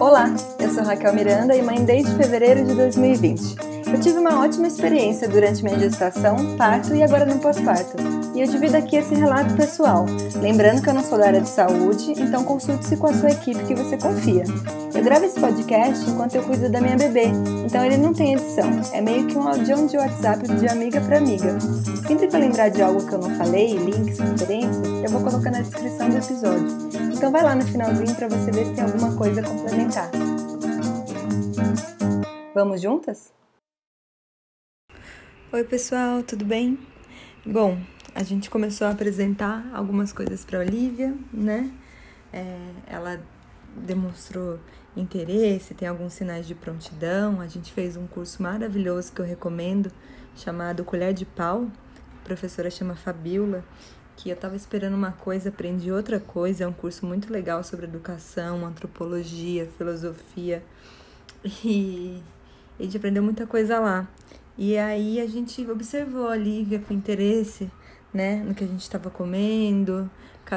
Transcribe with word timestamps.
Olá, 0.00 0.34
eu 0.58 0.70
sou 0.70 0.82
Raquel 0.82 1.12
Miranda 1.12 1.54
e 1.54 1.60
mãe 1.60 1.84
desde 1.84 2.16
fevereiro 2.16 2.64
de 2.64 2.74
2020. 2.74 3.56
Eu 3.92 4.00
tive 4.00 4.18
uma 4.18 4.42
ótima 4.42 4.66
experiência 4.66 5.28
durante 5.28 5.62
minha 5.62 5.78
gestação, 5.78 6.56
parto 6.56 6.94
e 6.94 7.02
agora 7.02 7.26
no 7.26 7.38
pós-parto. 7.38 7.98
E 8.34 8.40
eu 8.40 8.46
divido 8.46 8.78
aqui 8.78 8.96
esse 8.96 9.14
relato 9.14 9.54
pessoal, 9.56 10.06
lembrando 10.40 10.80
que 10.80 10.88
eu 10.88 10.94
não 10.94 11.04
sou 11.04 11.18
da 11.18 11.26
área 11.26 11.42
de 11.42 11.50
saúde, 11.50 12.14
então 12.16 12.44
consulte-se 12.44 12.96
com 12.96 13.08
a 13.08 13.12
sua 13.12 13.30
equipe 13.30 13.62
que 13.64 13.74
você 13.74 13.98
confia. 13.98 14.44
Eu 15.00 15.04
gravo 15.04 15.24
esse 15.24 15.40
podcast 15.40 16.10
enquanto 16.10 16.34
eu 16.34 16.42
cuido 16.42 16.70
da 16.70 16.78
minha 16.78 16.94
bebê, 16.94 17.24
então 17.64 17.82
ele 17.82 17.96
não 17.96 18.12
tem 18.12 18.34
edição, 18.34 18.68
é 18.92 19.00
meio 19.00 19.26
que 19.26 19.34
um 19.34 19.48
audião 19.48 19.86
de 19.86 19.96
WhatsApp 19.96 20.46
de 20.46 20.68
amiga 20.68 21.00
para 21.00 21.16
amiga. 21.16 21.58
Sempre 22.06 22.28
que 22.28 22.36
eu 22.36 22.40
lembrar 22.40 22.68
de 22.68 22.82
algo 22.82 23.08
que 23.08 23.14
eu 23.14 23.18
não 23.18 23.34
falei, 23.34 23.78
links, 23.78 24.18
referências, 24.18 24.86
eu 24.86 25.08
vou 25.08 25.24
colocar 25.24 25.50
na 25.50 25.62
descrição 25.62 26.10
do 26.10 26.18
episódio. 26.18 26.68
Então 27.16 27.32
vai 27.32 27.42
lá 27.42 27.54
no 27.54 27.62
finalzinho 27.62 28.14
para 28.14 28.28
você 28.28 28.50
ver 28.50 28.66
se 28.66 28.74
tem 28.74 28.84
alguma 28.84 29.16
coisa 29.16 29.40
a 29.40 29.44
complementar. 29.44 30.10
Vamos 32.54 32.82
juntas? 32.82 33.32
Oi, 35.50 35.64
pessoal, 35.64 36.22
tudo 36.22 36.44
bem? 36.44 36.78
Bom, 37.46 37.78
a 38.14 38.22
gente 38.22 38.50
começou 38.50 38.86
a 38.86 38.90
apresentar 38.90 39.64
algumas 39.72 40.12
coisas 40.12 40.44
para 40.44 40.58
Olivia, 40.58 41.16
né? 41.32 41.70
É, 42.34 42.54
ela 42.86 43.18
demonstrou 43.74 44.58
interesse, 44.96 45.74
tem 45.74 45.88
alguns 45.88 46.14
sinais 46.14 46.46
de 46.46 46.54
prontidão. 46.54 47.40
A 47.40 47.46
gente 47.46 47.72
fez 47.72 47.96
um 47.96 48.06
curso 48.06 48.42
maravilhoso 48.42 49.12
que 49.12 49.20
eu 49.20 49.24
recomendo, 49.24 49.90
chamado 50.36 50.84
Colher 50.84 51.12
de 51.12 51.24
Pau. 51.24 51.68
A 52.20 52.24
professora 52.24 52.70
chama 52.70 52.94
Fabiola, 52.94 53.64
que 54.16 54.30
eu 54.30 54.34
estava 54.34 54.56
esperando 54.56 54.94
uma 54.94 55.12
coisa, 55.12 55.48
aprendi 55.48 55.90
outra 55.90 56.20
coisa. 56.20 56.64
É 56.64 56.66
um 56.66 56.72
curso 56.72 57.06
muito 57.06 57.32
legal 57.32 57.62
sobre 57.64 57.86
educação, 57.86 58.66
antropologia, 58.66 59.68
filosofia. 59.78 60.62
E 61.64 62.22
a 62.78 62.82
gente 62.82 62.96
aprendeu 62.96 63.22
muita 63.22 63.46
coisa 63.46 63.78
lá. 63.78 64.08
E 64.58 64.76
aí 64.76 65.20
a 65.20 65.26
gente 65.26 65.68
observou 65.70 66.28
a 66.28 66.36
Lívia 66.36 66.80
com 66.80 66.92
interesse, 66.92 67.70
né, 68.12 68.36
no 68.44 68.54
que 68.54 68.64
a 68.64 68.66
gente 68.66 68.82
estava 68.82 69.08
comendo, 69.08 70.10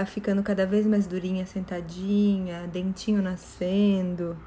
ficando 0.06 0.42
cada 0.42 0.66
vez 0.66 0.86
mais 0.86 1.08
durinha, 1.08 1.46
sentadinha, 1.46 2.68
dentinho 2.68 3.22
nascendo, 3.22 4.38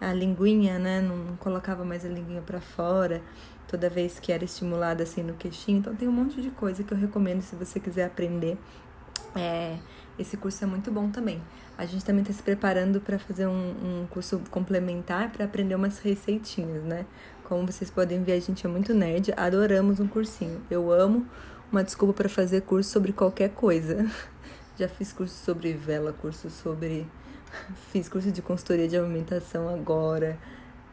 a 0.00 0.12
linguinha, 0.12 0.78
né, 0.78 1.00
não 1.00 1.36
colocava 1.36 1.84
mais 1.84 2.04
a 2.04 2.08
linguinha 2.08 2.42
para 2.42 2.60
fora 2.60 3.22
toda 3.70 3.88
vez 3.88 4.18
que 4.18 4.32
era 4.32 4.44
estimulada 4.44 5.04
assim 5.04 5.22
no 5.22 5.34
queixinho. 5.34 5.78
Então 5.78 5.94
tem 5.94 6.08
um 6.08 6.12
monte 6.12 6.42
de 6.42 6.50
coisa 6.50 6.82
que 6.82 6.92
eu 6.92 6.98
recomendo 6.98 7.40
se 7.40 7.54
você 7.54 7.78
quiser 7.78 8.04
aprender. 8.04 8.58
É, 9.36 9.76
esse 10.18 10.36
curso 10.36 10.64
é 10.64 10.66
muito 10.66 10.90
bom 10.90 11.08
também. 11.08 11.40
A 11.78 11.86
gente 11.86 12.04
também 12.04 12.22
está 12.22 12.34
se 12.34 12.42
preparando 12.42 13.00
para 13.00 13.18
fazer 13.18 13.46
um, 13.46 14.02
um 14.02 14.06
curso 14.10 14.42
complementar 14.50 15.30
para 15.30 15.44
aprender 15.44 15.76
umas 15.76 16.00
receitinhas, 16.00 16.82
né? 16.82 17.06
Como 17.44 17.64
vocês 17.64 17.90
podem 17.90 18.22
ver, 18.24 18.32
a 18.32 18.40
gente 18.40 18.66
é 18.66 18.68
muito 18.68 18.92
nerd, 18.92 19.32
adoramos 19.36 20.00
um 20.00 20.08
cursinho. 20.08 20.60
Eu 20.68 20.92
amo 20.92 21.24
uma 21.70 21.84
desculpa 21.84 22.12
para 22.12 22.28
fazer 22.28 22.62
curso 22.62 22.90
sobre 22.90 23.12
qualquer 23.12 23.50
coisa. 23.50 24.04
Já 24.80 24.88
fiz 24.88 25.12
curso 25.12 25.44
sobre 25.44 25.74
vela, 25.74 26.10
curso 26.10 26.48
sobre. 26.48 27.06
Fiz 27.92 28.08
curso 28.08 28.32
de 28.32 28.40
consultoria 28.40 28.88
de 28.88 28.96
alimentação 28.96 29.68
agora. 29.68 30.38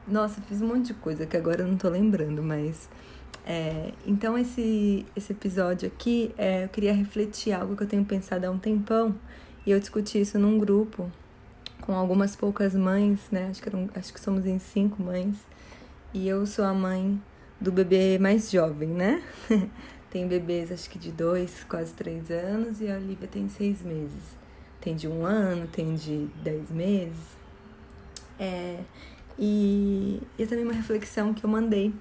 Nossa, 0.05 0.41
fiz 0.41 0.61
um 0.61 0.67
monte 0.67 0.87
de 0.87 0.93
coisa 0.95 1.25
que 1.25 1.37
agora 1.37 1.61
eu 1.61 1.67
não 1.69 1.77
tô 1.77 1.87
lembrando, 1.87 2.43
mas. 2.43 2.89
É, 3.45 3.93
então, 4.05 4.37
esse, 4.37 5.05
esse 5.15 5.31
episódio 5.31 5.87
aqui, 5.87 6.35
é, 6.37 6.65
eu 6.65 6.67
queria 6.67 6.91
refletir 6.91 7.53
algo 7.53 7.77
que 7.77 7.83
eu 7.83 7.87
tenho 7.87 8.03
pensado 8.03 8.45
há 8.45 8.51
um 8.51 8.59
tempão. 8.59 9.15
E 9.65 9.71
eu 9.71 9.79
discuti 9.79 10.19
isso 10.19 10.37
num 10.37 10.57
grupo 10.57 11.09
com 11.79 11.93
algumas 11.93 12.35
poucas 12.35 12.75
mães, 12.75 13.21
né? 13.31 13.47
Acho 13.49 13.61
que, 13.61 13.69
eram, 13.69 13.89
acho 13.95 14.13
que 14.13 14.19
somos 14.19 14.45
em 14.45 14.59
cinco 14.59 15.01
mães. 15.01 15.37
E 16.13 16.27
eu 16.27 16.45
sou 16.45 16.65
a 16.65 16.73
mãe 16.73 17.21
do 17.57 17.71
bebê 17.71 18.19
mais 18.19 18.51
jovem, 18.51 18.89
né? 18.89 19.23
tem 20.09 20.27
bebês 20.27 20.71
acho 20.71 20.89
que 20.89 20.97
de 20.97 21.11
dois, 21.11 21.63
quase 21.63 21.93
três 21.93 22.29
anos, 22.31 22.81
e 22.81 22.91
a 22.91 22.95
Olivia 22.95 23.27
tem 23.27 23.49
seis 23.49 23.81
meses. 23.81 24.37
Tem 24.81 24.95
de 24.95 25.07
um 25.07 25.25
ano, 25.25 25.67
tem 25.67 25.95
de 25.95 26.27
dez 26.43 26.69
meses. 26.71 27.37
É, 28.39 28.79
e, 29.37 30.21
e 30.37 30.45
também 30.45 30.63
uma 30.63 30.73
reflexão 30.73 31.33
que 31.33 31.43
eu 31.43 31.49
mandei 31.49 31.93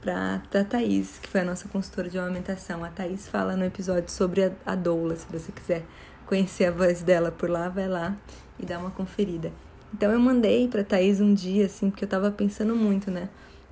para 0.00 0.42
a 0.54 0.64
Thaís, 0.64 1.18
que 1.18 1.28
foi 1.28 1.40
a 1.40 1.44
nossa 1.44 1.68
consultora 1.68 2.08
de 2.08 2.18
amamentação. 2.18 2.84
A 2.84 2.88
Thaís 2.88 3.28
fala 3.28 3.56
no 3.56 3.64
episódio 3.64 4.10
sobre 4.10 4.44
a, 4.44 4.52
a 4.64 4.74
doula, 4.74 5.16
se 5.16 5.26
você 5.30 5.52
quiser 5.52 5.84
conhecer 6.26 6.66
a 6.66 6.70
voz 6.70 7.02
dela 7.02 7.30
por 7.30 7.50
lá, 7.50 7.68
vai 7.68 7.88
lá 7.88 8.16
e 8.58 8.64
dá 8.64 8.78
uma 8.78 8.90
conferida. 8.90 9.52
Então 9.92 10.10
eu 10.10 10.20
mandei 10.20 10.68
para 10.68 10.84
Thaís 10.84 11.20
um 11.20 11.34
dia, 11.34 11.66
assim, 11.66 11.90
porque 11.90 12.04
eu 12.04 12.08
tava 12.08 12.30
pensando 12.30 12.74
muito, 12.76 13.10
né? 13.10 13.28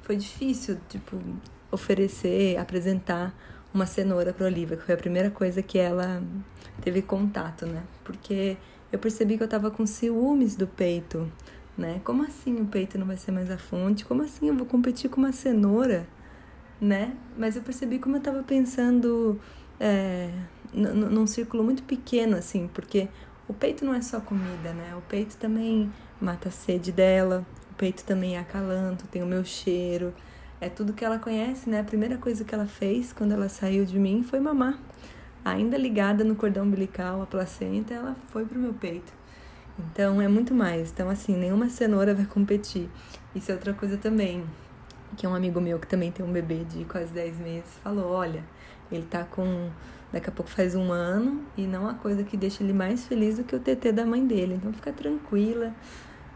foi 0.08 0.16
difícil, 0.16 0.78
tipo, 0.88 1.20
oferecer, 1.70 2.56
apresentar 2.56 3.34
uma 3.72 3.86
cenoura 3.86 4.32
para 4.32 4.46
Olivia, 4.46 4.76
que 4.76 4.84
foi 4.84 4.94
a 4.94 4.98
primeira 4.98 5.30
coisa 5.30 5.62
que 5.62 5.78
ela 5.78 6.22
teve 6.80 7.02
contato, 7.02 7.66
né? 7.66 7.82
Porque 8.04 8.56
eu 8.90 8.98
percebi 8.98 9.36
que 9.36 9.42
eu 9.42 9.48
tava 9.48 9.70
com 9.70 9.86
ciúmes 9.86 10.56
do 10.56 10.66
peito, 10.66 11.30
né? 11.76 12.00
Como 12.04 12.22
assim 12.22 12.60
o 12.60 12.66
peito 12.66 12.98
não 12.98 13.06
vai 13.06 13.16
ser 13.16 13.30
mais 13.30 13.50
a 13.50 13.58
fonte? 13.58 14.04
Como 14.04 14.22
assim 14.22 14.48
eu 14.48 14.54
vou 14.54 14.66
competir 14.66 15.10
com 15.10 15.20
uma 15.20 15.32
cenoura, 15.32 16.06
né? 16.80 17.14
Mas 17.36 17.56
eu 17.56 17.62
percebi 17.62 17.98
como 17.98 18.16
eu 18.16 18.20
tava 18.20 18.42
pensando 18.42 19.38
é, 19.78 20.30
num 20.72 21.26
círculo 21.26 21.62
muito 21.62 21.82
pequeno, 21.82 22.36
assim, 22.36 22.68
porque 22.68 23.08
o 23.46 23.54
peito 23.54 23.84
não 23.84 23.94
é 23.94 24.00
só 24.00 24.20
comida, 24.20 24.72
né? 24.72 24.94
O 24.96 25.02
peito 25.02 25.36
também 25.36 25.92
mata 26.20 26.48
a 26.48 26.52
sede 26.52 26.90
dela, 26.90 27.46
peito 27.78 28.04
também 28.04 28.36
é 28.36 28.40
acalanto, 28.40 29.06
tem 29.06 29.22
o 29.22 29.26
meu 29.26 29.44
cheiro. 29.44 30.12
É 30.60 30.68
tudo 30.68 30.92
que 30.92 31.04
ela 31.04 31.18
conhece, 31.18 31.70
né? 31.70 31.80
A 31.80 31.84
primeira 31.84 32.18
coisa 32.18 32.44
que 32.44 32.54
ela 32.54 32.66
fez 32.66 33.12
quando 33.12 33.32
ela 33.32 33.48
saiu 33.48 33.84
de 33.84 33.98
mim 33.98 34.24
foi 34.24 34.40
mamar. 34.40 34.78
Ainda 35.44 35.78
ligada 35.78 36.24
no 36.24 36.34
cordão 36.34 36.64
umbilical, 36.64 37.22
a 37.22 37.26
placenta, 37.26 37.94
ela 37.94 38.16
foi 38.30 38.44
pro 38.44 38.58
meu 38.58 38.74
peito. 38.74 39.12
Então 39.78 40.20
é 40.20 40.26
muito 40.26 40.52
mais. 40.52 40.90
Então, 40.90 41.08
assim, 41.08 41.36
nenhuma 41.36 41.68
cenoura 41.68 42.12
vai 42.12 42.26
competir. 42.26 42.88
Isso 43.34 43.52
é 43.52 43.54
outra 43.54 43.72
coisa 43.72 43.96
também. 43.96 44.44
Que 45.16 45.26
um 45.26 45.34
amigo 45.34 45.60
meu 45.60 45.78
que 45.78 45.86
também 45.86 46.10
tem 46.10 46.26
um 46.26 46.32
bebê 46.32 46.64
de 46.64 46.84
quase 46.84 47.12
10 47.12 47.38
meses, 47.38 47.70
falou: 47.82 48.10
olha, 48.10 48.42
ele 48.90 49.04
tá 49.04 49.24
com. 49.24 49.70
Daqui 50.12 50.28
a 50.28 50.32
pouco 50.32 50.50
faz 50.50 50.74
um 50.74 50.90
ano 50.90 51.44
e 51.56 51.66
não 51.66 51.86
há 51.86 51.92
coisa 51.94 52.24
que 52.24 52.36
deixa 52.36 52.62
ele 52.62 52.72
mais 52.72 53.06
feliz 53.06 53.36
do 53.36 53.44
que 53.44 53.54
o 53.54 53.60
TT 53.60 53.92
da 53.92 54.06
mãe 54.06 54.26
dele. 54.26 54.54
Então 54.54 54.72
fica 54.72 54.90
tranquila, 54.90 55.72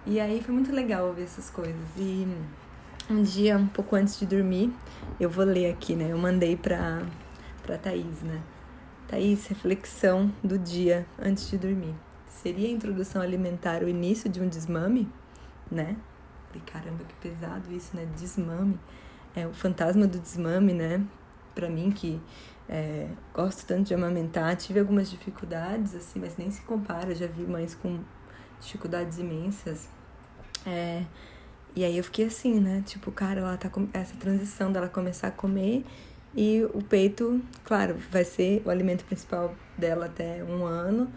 e 0.07 0.21
aí 0.21 0.43
foi 0.43 0.55
muito 0.55 0.71
legal 0.73 1.07
ouvir 1.07 1.23
essas 1.23 1.49
coisas. 1.49 1.75
E 1.97 2.27
um 3.11 3.23
dia, 3.23 3.57
um 3.57 3.67
pouco 3.67 3.97
antes 3.97 4.19
de 4.19 4.27
dormir, 4.27 4.73
eu 5.19 5.29
vou 5.29 5.45
ler 5.45 5.71
aqui, 5.71 5.95
né? 5.95 6.09
Eu 6.11 6.19
mandei 6.19 6.57
pra, 6.57 7.03
pra 7.63 7.79
Thaís, 7.79 8.23
né? 8.23 8.43
Thaís, 9.09 9.47
reflexão 9.47 10.33
do 10.43 10.59
dia 10.59 11.07
antes 11.19 11.49
de 11.51 11.59
dormir. 11.59 11.95
Seria 12.27 12.69
a 12.69 12.71
introdução 12.71 13.21
alimentar 13.21 13.83
o 13.83 13.89
início 13.89 14.31
de 14.31 14.41
um 14.41 14.49
desmame? 14.49 15.09
Né? 15.71 15.97
Falei, 16.49 16.63
caramba, 16.67 17.05
que 17.05 17.15
pesado 17.29 17.73
isso, 17.73 17.97
né? 17.97 18.07
Desmame. 18.17 18.79
É 19.35 19.47
o 19.47 19.53
fantasma 19.53 20.07
do 20.07 20.19
desmame, 20.19 20.73
né? 20.73 21.05
Pra 21.55 21.69
mim, 21.69 21.91
que 21.91 22.21
é, 22.69 23.09
gosto 23.35 23.67
tanto 23.67 23.89
de 23.89 23.95
amamentar, 23.95 24.57
tive 24.57 24.81
algumas 24.81 25.11
dificuldades, 25.11 25.95
assim, 25.95 26.19
mas 26.19 26.37
nem 26.37 26.51
se 26.51 26.63
compara. 26.63 27.15
Já 27.15 27.27
vi 27.27 27.43
mães 27.43 27.75
com 27.75 28.01
dificuldades 28.61 29.19
imensas. 29.19 29.89
É, 30.67 31.05
e 31.75 31.85
aí 31.85 31.97
eu 31.97 32.05
fiquei 32.05 32.27
assim, 32.27 32.61
né? 32.61 32.83
Tipo, 32.85 33.11
cara, 33.11 33.41
ela 33.41 33.57
tá 33.57 33.69
com 33.69 33.89
essa 33.93 34.15
transição 34.17 34.71
dela 34.71 34.89
começar 34.89 35.29
a 35.29 35.31
comer 35.31 35.85
e 36.35 36.63
o 36.73 36.83
peito, 36.83 37.43
claro, 37.65 37.97
vai 38.11 38.25
ser 38.25 38.63
o 38.65 38.71
alimento 38.71 39.05
principal 39.05 39.55
dela 39.77 40.07
até 40.07 40.43
um 40.45 40.65
ano, 40.65 41.11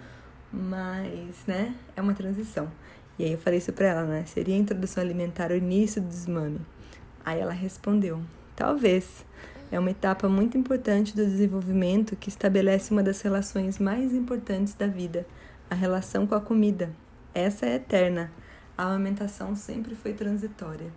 mas, 0.52 1.46
né, 1.48 1.76
é 1.96 2.02
uma 2.02 2.14
transição. 2.14 2.72
E 3.18 3.24
aí 3.24 3.32
eu 3.32 3.38
falei 3.38 3.60
isso 3.60 3.72
pra 3.72 3.88
ela, 3.88 4.04
né? 4.04 4.26
Seria 4.26 4.56
a 4.56 4.58
introdução 4.58 5.02
alimentar 5.02 5.52
o 5.52 5.56
início 5.56 6.02
do 6.02 6.08
desmame. 6.08 6.60
Aí 7.24 7.40
ela 7.40 7.54
respondeu: 7.54 8.22
talvez. 8.56 9.26
É 9.72 9.80
uma 9.80 9.90
etapa 9.90 10.30
muito 10.30 10.58
importante 10.58 11.16
do 11.16 11.26
desenvolvimento 11.26 12.16
que 12.16 12.30
estabelece 12.30 12.92
uma 12.92 13.02
das 13.02 13.20
relações 13.22 13.80
mais 13.80 14.14
importantes 14.14 14.76
da 14.76 14.86
vida, 14.86 15.26
a 15.70 15.74
relação 15.74 16.28
com 16.28 16.36
a 16.36 16.40
comida. 16.40 16.94
Essa 17.34 17.66
é 17.66 17.76
eterna. 17.76 18.32
A 18.78 18.84
amamentação 18.84 19.56
sempre 19.56 19.96
foi 19.96 20.14
transitória. 20.14 20.92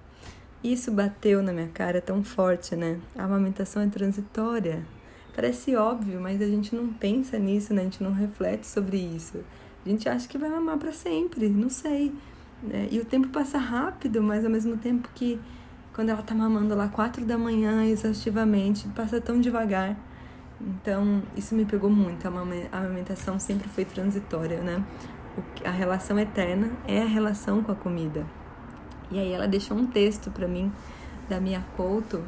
Isso 0.62 0.90
bateu 0.90 1.42
na 1.42 1.52
minha 1.52 1.69
cara 1.69 2.00
tão 2.00 2.25
forte, 2.25 2.75
né? 2.75 2.98
A 3.16 3.25
amamentação 3.25 3.82
é 3.82 3.86
transitória. 3.86 4.84
Parece 5.34 5.76
óbvio, 5.76 6.20
mas 6.20 6.42
a 6.42 6.46
gente 6.46 6.75
não 6.75 6.92
pensa 6.92 7.38
nisso, 7.38 7.72
né? 7.72 7.82
A 7.82 7.84
gente 7.84 8.02
não 8.02 8.12
reflete 8.12 8.66
sobre 8.66 8.96
isso. 8.96 9.38
A 9.86 9.88
gente 9.88 10.08
acha 10.08 10.26
que 10.26 10.36
vai 10.36 10.50
mamar 10.50 10.76
para 10.78 10.92
sempre, 10.92 11.48
não 11.48 11.70
sei. 11.70 12.12
Né? 12.60 12.88
E 12.90 12.98
o 12.98 13.04
tempo 13.04 13.28
passa 13.28 13.56
rápido, 13.56 14.20
mas 14.20 14.44
ao 14.44 14.50
mesmo 14.50 14.76
tempo 14.76 15.08
que 15.14 15.38
quando 15.94 16.10
ela 16.10 16.22
tá 16.22 16.34
mamando 16.34 16.74
lá 16.74 16.88
quatro 16.88 17.24
da 17.24 17.38
manhã 17.38 17.84
exaustivamente, 17.84 18.88
passa 18.88 19.20
tão 19.20 19.40
devagar. 19.40 19.96
Então, 20.60 21.22
isso 21.36 21.54
me 21.54 21.64
pegou 21.64 21.88
muito. 21.88 22.26
A 22.26 22.78
amamentação 22.78 23.38
sempre 23.38 23.69
foi 23.69 23.84
transitória, 23.84 24.60
né? 24.60 24.84
A 25.64 25.70
relação 25.70 26.19
eterna 26.19 26.70
é 26.87 27.02
a 27.02 27.06
relação 27.06 27.62
com 27.62 27.73
a 27.73 27.75
comida. 27.75 28.26
E 29.11 29.19
aí 29.19 29.32
ela 29.32 29.49
deixou 29.49 29.76
um 29.76 29.87
texto 29.87 30.31
para 30.31 30.46
mim 30.46 30.70
da 31.29 31.40
minha 31.40 31.64
Couto 31.76 32.23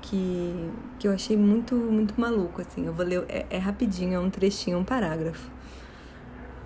que, 0.00 0.70
que 0.98 1.08
eu 1.08 1.12
achei 1.12 1.36
muito 1.36 1.74
muito 1.74 2.18
maluco 2.20 2.62
assim. 2.62 2.86
Eu 2.86 2.92
vou 2.92 3.04
ler 3.04 3.24
é, 3.28 3.46
é 3.50 3.58
rapidinho, 3.58 4.14
é 4.14 4.18
um 4.18 4.30
trechinho, 4.30 4.78
um 4.78 4.84
parágrafo. 4.84 5.50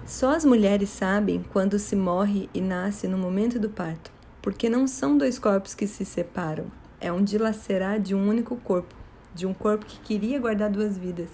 Só 0.07 0.35
as 0.35 0.45
mulheres 0.45 0.89
sabem 0.91 1.45
quando 1.53 1.79
se 1.79 1.95
morre 1.95 2.49
e 2.53 2.61
nasce 2.61 3.07
no 3.07 3.17
momento 3.17 3.59
do 3.59 3.71
parto, 3.71 4.11
porque 4.43 4.69
não 4.69 4.87
são 4.87 5.17
dois 5.17 5.39
corpos 5.39 5.75
que 5.75 5.87
se 5.87 6.05
separam, 6.05 6.67
é 7.01 7.13
um 7.13 7.23
dilacerar 7.23 8.01
de 8.01 8.15
um 8.15 8.29
único 8.29 8.57
corpo, 8.57 8.95
de 9.35 9.47
um 9.47 9.55
corpo 9.55 9.87
que 9.87 10.01
queria 10.01 10.41
guardar 10.41 10.69
duas 10.69 10.99
vidas. 10.99 11.29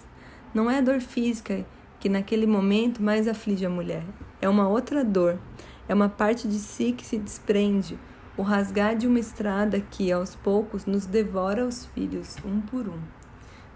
Não 0.53 0.71
é 0.71 0.79
a 0.79 0.83
dor 0.83 1.01
física 1.01 1.65
que 2.01 2.09
naquele 2.09 2.47
momento 2.47 3.03
mais 3.03 3.27
aflige 3.27 3.65
a 3.65 3.71
mulher, 3.71 4.05
é 4.41 4.49
uma 4.49 4.69
outra 4.69 5.05
dor, 5.05 5.39
é 5.89 5.95
uma 5.95 6.09
parte 6.09 6.47
de 6.49 6.59
si 6.59 6.93
que 6.93 7.05
se 7.05 7.19
desprende, 7.19 7.99
o 8.37 8.43
rasgar 8.43 8.95
de 8.95 9.07
uma 9.07 9.19
estrada 9.19 9.81
que 9.81 10.13
aos 10.13 10.35
poucos 10.35 10.85
nos 10.85 11.07
devora 11.07 11.65
os 11.65 11.87
filhos, 11.87 12.37
um 12.45 12.61
por 12.61 12.87
um. 12.87 13.01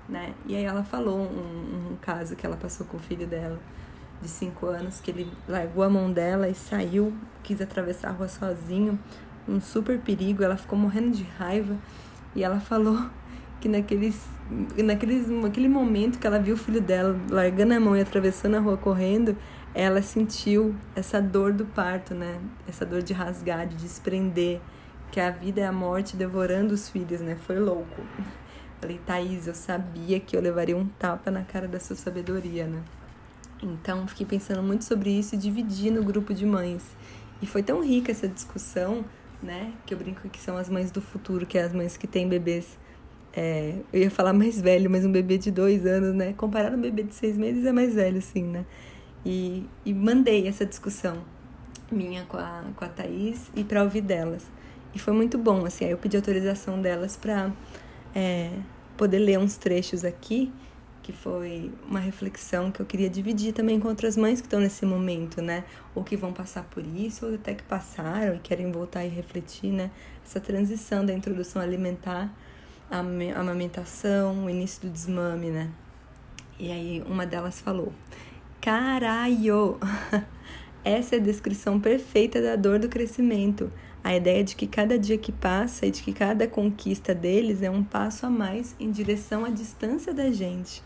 Né? 0.08 0.34
E 0.46 0.54
aí 0.54 0.64
ela 0.64 0.82
falou 0.82 1.18
um, 1.18 1.92
um 1.92 1.96
caso 2.00 2.36
que 2.36 2.44
ela 2.44 2.56
passou 2.56 2.86
com 2.86 2.96
o 2.96 3.00
filho 3.00 3.26
dela, 3.26 3.58
de 4.20 4.28
cinco 4.28 4.66
anos, 4.66 5.00
que 5.00 5.10
ele 5.10 5.32
largou 5.48 5.82
a 5.82 5.88
mão 5.88 6.12
dela 6.12 6.48
e 6.48 6.54
saiu, 6.54 7.14
quis 7.42 7.60
atravessar 7.60 8.10
a 8.10 8.12
rua 8.12 8.28
sozinho, 8.28 8.98
um 9.48 9.60
super 9.60 9.98
perigo, 9.98 10.42
ela 10.42 10.56
ficou 10.56 10.78
morrendo 10.78 11.10
de 11.10 11.22
raiva 11.22 11.76
e 12.34 12.44
ela 12.44 12.60
falou 12.60 13.08
que 13.60 13.68
naqueles, 13.68 14.26
naqueles, 14.82 15.28
naquele 15.28 15.68
momento 15.68 16.18
que 16.18 16.26
ela 16.26 16.38
viu 16.38 16.54
o 16.54 16.58
filho 16.58 16.80
dela 16.80 17.18
largando 17.30 17.74
a 17.74 17.80
mão 17.80 17.96
e 17.96 18.00
atravessando 18.00 18.56
a 18.56 18.60
rua 18.60 18.76
correndo, 18.76 19.36
ela 19.74 20.02
sentiu 20.02 20.74
essa 20.96 21.20
dor 21.20 21.52
do 21.52 21.64
parto, 21.64 22.14
né? 22.14 22.40
Essa 22.68 22.84
dor 22.84 23.02
de 23.02 23.12
rasgar, 23.12 23.66
de 23.66 23.76
desprender, 23.76 24.60
que 25.10 25.20
a 25.20 25.30
vida 25.30 25.60
é 25.60 25.66
a 25.66 25.72
morte 25.72 26.16
devorando 26.16 26.74
os 26.74 26.88
filhos, 26.88 27.20
né? 27.20 27.36
Foi 27.36 27.58
louco. 27.58 28.02
Falei, 28.80 28.98
Thaís, 29.04 29.46
eu 29.46 29.54
sabia 29.54 30.18
que 30.18 30.36
eu 30.36 30.40
levaria 30.40 30.76
um 30.76 30.86
tapa 30.86 31.30
na 31.30 31.42
cara 31.42 31.68
da 31.68 31.78
sua 31.78 31.96
sabedoria, 31.96 32.66
né? 32.66 32.82
Então, 33.62 34.06
fiquei 34.08 34.24
pensando 34.24 34.62
muito 34.62 34.84
sobre 34.84 35.10
isso 35.10 35.34
e 35.34 35.38
dividi 35.38 35.90
no 35.90 36.02
grupo 36.02 36.32
de 36.32 36.46
mães. 36.46 36.82
E 37.42 37.46
foi 37.46 37.62
tão 37.62 37.84
rica 37.84 38.10
essa 38.10 38.26
discussão, 38.26 39.04
né? 39.42 39.72
Que 39.84 39.92
eu 39.92 39.98
brinco 39.98 40.28
que 40.30 40.40
são 40.40 40.56
as 40.56 40.68
mães 40.68 40.90
do 40.90 41.00
futuro, 41.00 41.44
que 41.44 41.58
é 41.58 41.62
as 41.62 41.72
mães 41.72 41.96
que 41.96 42.06
têm 42.06 42.26
bebês. 42.26 42.78
É, 43.32 43.74
eu 43.92 44.02
ia 44.02 44.10
falar 44.10 44.32
mais 44.32 44.60
velho, 44.60 44.90
mas 44.90 45.04
um 45.04 45.12
bebê 45.12 45.38
de 45.38 45.50
dois 45.50 45.86
anos, 45.86 46.14
né? 46.14 46.32
Comparado 46.32 46.74
a 46.74 46.78
um 46.78 46.80
bebê 46.80 47.02
de 47.04 47.14
seis 47.14 47.36
meses 47.36 47.64
é 47.64 47.72
mais 47.72 47.94
velho, 47.94 48.20
sim, 48.20 48.44
né? 48.44 48.64
E, 49.24 49.66
e 49.84 49.92
mandei 49.92 50.48
essa 50.48 50.64
discussão 50.64 51.22
minha 51.90 52.24
com 52.24 52.36
a, 52.36 52.64
com 52.74 52.84
a 52.84 52.88
Thaís 52.88 53.50
e 53.54 53.64
para 53.64 53.82
ouvir 53.82 54.00
delas. 54.00 54.44
E 54.94 54.98
foi 54.98 55.12
muito 55.12 55.38
bom, 55.38 55.64
assim, 55.64 55.84
aí 55.84 55.90
eu 55.90 55.98
pedi 55.98 56.16
autorização 56.16 56.80
delas 56.80 57.16
para 57.16 57.52
é, 58.14 58.50
poder 58.96 59.18
ler 59.18 59.38
uns 59.38 59.56
trechos 59.56 60.04
aqui, 60.04 60.52
que 61.02 61.12
foi 61.12 61.72
uma 61.88 62.00
reflexão 62.00 62.70
que 62.70 62.80
eu 62.80 62.86
queria 62.86 63.08
dividir 63.08 63.52
também 63.52 63.80
com 63.80 63.88
outras 63.88 64.16
mães 64.16 64.40
que 64.40 64.46
estão 64.46 64.60
nesse 64.60 64.84
momento, 64.84 65.40
né? 65.40 65.64
Ou 65.94 66.04
que 66.04 66.16
vão 66.16 66.32
passar 66.32 66.64
por 66.64 66.84
isso, 66.84 67.26
ou 67.26 67.34
até 67.34 67.54
que 67.54 67.62
passaram 67.62 68.34
e 68.34 68.38
querem 68.38 68.70
voltar 68.70 69.04
e 69.04 69.08
refletir, 69.08 69.72
né? 69.72 69.90
Essa 70.24 70.40
transição 70.40 71.04
da 71.04 71.12
introdução 71.12 71.62
alimentar, 71.62 72.32
a 72.90 72.98
amamentação, 72.98 74.44
o 74.46 74.50
início 74.50 74.82
do 74.82 74.90
desmame, 74.90 75.50
né? 75.50 75.70
E 76.58 76.70
aí 76.70 77.02
uma 77.06 77.24
delas 77.24 77.60
falou: 77.60 77.92
Caralho! 78.60 79.78
Essa 80.84 81.16
é 81.16 81.18
a 81.18 81.22
descrição 81.22 81.78
perfeita 81.78 82.40
da 82.40 82.56
dor 82.56 82.78
do 82.78 82.88
crescimento. 82.88 83.70
A 84.02 84.16
ideia 84.16 84.42
de 84.42 84.56
que 84.56 84.66
cada 84.66 84.98
dia 84.98 85.18
que 85.18 85.30
passa 85.30 85.86
e 85.86 85.90
de 85.90 86.02
que 86.02 86.12
cada 86.12 86.48
conquista 86.48 87.14
deles 87.14 87.62
é 87.62 87.70
um 87.70 87.84
passo 87.84 88.24
a 88.24 88.30
mais 88.30 88.74
em 88.80 88.90
direção 88.90 89.44
à 89.44 89.50
distância 89.50 90.12
da 90.14 90.30
gente. 90.30 90.82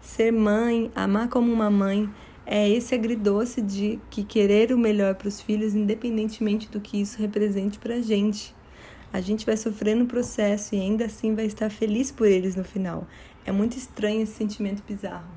Ser 0.00 0.32
mãe, 0.32 0.90
amar 0.94 1.28
como 1.28 1.52
uma 1.52 1.70
mãe, 1.70 2.08
é 2.46 2.68
esse 2.68 2.94
agridoce 2.94 3.60
de 3.62 3.98
que 4.10 4.24
querer 4.24 4.72
o 4.72 4.78
melhor 4.78 5.14
para 5.14 5.28
os 5.28 5.40
filhos, 5.40 5.74
independentemente 5.74 6.70
do 6.70 6.80
que 6.80 7.00
isso 7.00 7.18
represente 7.18 7.78
para 7.78 7.96
a 7.96 8.02
gente. 8.02 8.54
A 9.14 9.20
gente 9.20 9.46
vai 9.46 9.56
sofrer 9.56 9.94
no 9.94 10.06
processo 10.06 10.74
e 10.74 10.80
ainda 10.80 11.04
assim 11.04 11.36
vai 11.36 11.44
estar 11.44 11.70
feliz 11.70 12.10
por 12.10 12.26
eles 12.26 12.56
no 12.56 12.64
final. 12.64 13.06
É 13.46 13.52
muito 13.52 13.78
estranho 13.78 14.22
esse 14.22 14.32
sentimento 14.32 14.82
bizarro. 14.82 15.30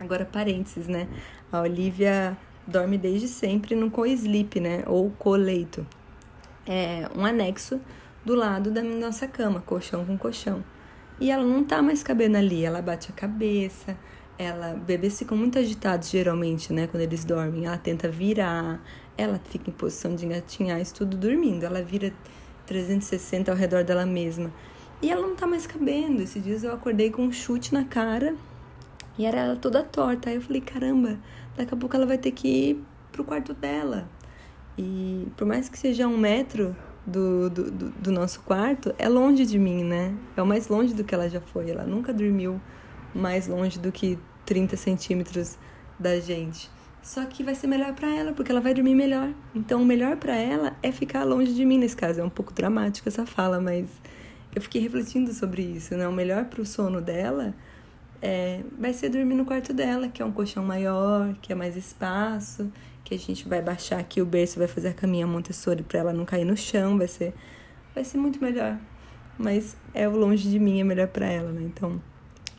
Agora, 0.00 0.24
parênteses, 0.24 0.88
né? 0.88 1.06
A 1.52 1.60
Olivia 1.60 2.36
dorme 2.66 2.98
desde 2.98 3.28
sempre 3.28 3.76
no 3.76 3.92
co-sleep, 3.92 4.58
né? 4.58 4.82
Ou 4.88 5.12
co-leito. 5.20 5.86
É 6.66 7.08
um 7.14 7.24
anexo 7.24 7.80
do 8.24 8.34
lado 8.34 8.72
da 8.72 8.82
nossa 8.82 9.28
cama, 9.28 9.60
colchão 9.60 10.04
com 10.04 10.18
colchão. 10.18 10.64
E 11.20 11.30
ela 11.30 11.44
não 11.44 11.62
tá 11.62 11.80
mais 11.80 12.02
cabendo 12.02 12.36
ali, 12.36 12.64
ela 12.64 12.82
bate 12.82 13.12
a 13.12 13.14
cabeça, 13.14 13.96
ela 14.36 14.74
bebês 14.74 15.16
ficam 15.16 15.38
muito 15.38 15.60
agitados 15.60 16.10
geralmente, 16.10 16.72
né, 16.72 16.88
quando 16.88 17.04
eles 17.04 17.24
dormem. 17.24 17.66
Ela 17.66 17.78
tenta 17.78 18.08
virar, 18.08 18.82
ela 19.16 19.40
fica 19.44 19.70
em 19.70 19.72
posição 19.72 20.16
de 20.16 20.26
engatinhar, 20.26 20.80
isso 20.80 20.96
tudo 20.96 21.16
dormindo. 21.16 21.62
Ela 21.62 21.82
vira 21.82 22.12
360 22.66 23.50
ao 23.50 23.56
redor 23.56 23.84
dela 23.84 24.04
mesma. 24.04 24.52
E 25.00 25.10
ela 25.10 25.26
não 25.26 25.36
tá 25.36 25.46
mais 25.46 25.66
cabendo. 25.66 26.22
Esses 26.22 26.42
dias 26.42 26.64
eu 26.64 26.72
acordei 26.72 27.10
com 27.10 27.22
um 27.22 27.32
chute 27.32 27.72
na 27.72 27.84
cara 27.84 28.34
e 29.18 29.24
era 29.24 29.38
ela 29.38 29.56
toda 29.56 29.82
torta. 29.82 30.30
Aí 30.30 30.36
eu 30.36 30.42
falei, 30.42 30.60
caramba, 30.60 31.18
daqui 31.56 31.74
a 31.74 31.76
pouco 31.76 31.96
ela 31.96 32.06
vai 32.06 32.18
ter 32.18 32.32
que 32.32 32.48
ir 32.48 32.84
pro 33.12 33.24
quarto 33.24 33.54
dela. 33.54 34.08
E 34.78 35.28
por 35.36 35.46
mais 35.46 35.68
que 35.68 35.78
seja 35.78 36.06
um 36.06 36.16
metro 36.16 36.76
do, 37.06 37.48
do, 37.48 37.70
do, 37.70 37.88
do 37.90 38.12
nosso 38.12 38.40
quarto, 38.40 38.94
é 38.98 39.08
longe 39.08 39.46
de 39.46 39.58
mim, 39.58 39.84
né? 39.84 40.14
É 40.36 40.42
o 40.42 40.46
mais 40.46 40.68
longe 40.68 40.92
do 40.92 41.04
que 41.04 41.14
ela 41.14 41.28
já 41.28 41.40
foi. 41.40 41.70
Ela 41.70 41.84
nunca 41.84 42.12
dormiu 42.12 42.60
mais 43.14 43.46
longe 43.46 43.78
do 43.78 43.90
que 43.90 44.18
30 44.44 44.76
centímetros 44.76 45.56
da 45.98 46.18
gente. 46.20 46.70
Só 47.06 47.24
que 47.24 47.44
vai 47.44 47.54
ser 47.54 47.68
melhor 47.68 47.94
para 47.94 48.12
ela, 48.12 48.32
porque 48.32 48.50
ela 48.50 48.60
vai 48.60 48.74
dormir 48.74 48.96
melhor. 48.96 49.32
Então, 49.54 49.80
o 49.80 49.86
melhor 49.86 50.16
para 50.16 50.34
ela 50.34 50.76
é 50.82 50.90
ficar 50.90 51.22
longe 51.22 51.54
de 51.54 51.64
mim 51.64 51.78
nesse 51.78 51.96
caso. 51.96 52.20
É 52.20 52.24
um 52.24 52.28
pouco 52.28 52.52
dramático 52.52 53.08
essa 53.08 53.24
fala, 53.24 53.60
mas 53.60 53.88
eu 54.52 54.60
fiquei 54.60 54.80
refletindo 54.80 55.32
sobre 55.32 55.62
isso, 55.62 55.96
né? 55.96 56.08
O 56.08 56.12
melhor 56.12 56.46
para 56.46 56.60
o 56.60 56.66
sono 56.66 57.00
dela 57.00 57.54
é, 58.20 58.60
vai 58.76 58.92
ser 58.92 59.08
dormir 59.08 59.36
no 59.36 59.44
quarto 59.44 59.72
dela, 59.72 60.08
que 60.08 60.20
é 60.20 60.24
um 60.24 60.32
colchão 60.32 60.64
maior, 60.64 61.32
que 61.40 61.52
é 61.52 61.54
mais 61.54 61.76
espaço, 61.76 62.72
que 63.04 63.14
a 63.14 63.18
gente 63.18 63.48
vai 63.48 63.62
baixar 63.62 64.00
aqui 64.00 64.20
o 64.20 64.26
berço, 64.26 64.58
vai 64.58 64.66
fazer 64.66 64.88
a 64.88 64.92
caminha 64.92 65.28
Montessori 65.28 65.84
para 65.84 66.00
ela 66.00 66.12
não 66.12 66.24
cair 66.24 66.44
no 66.44 66.56
chão, 66.56 66.98
vai 66.98 67.06
ser 67.06 67.32
vai 67.94 68.02
ser 68.02 68.18
muito 68.18 68.42
melhor. 68.42 68.76
Mas 69.38 69.76
é 69.94 70.08
o 70.08 70.16
longe 70.16 70.50
de 70.50 70.58
mim, 70.58 70.80
é 70.80 70.84
melhor 70.84 71.06
para 71.06 71.26
ela, 71.26 71.52
né? 71.52 71.62
Então, 71.62 72.02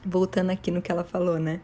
voltando 0.06 0.52
aqui 0.52 0.72
no 0.72 0.82
que 0.82 0.90
ela 0.90 1.04
falou, 1.04 1.38
né? 1.38 1.60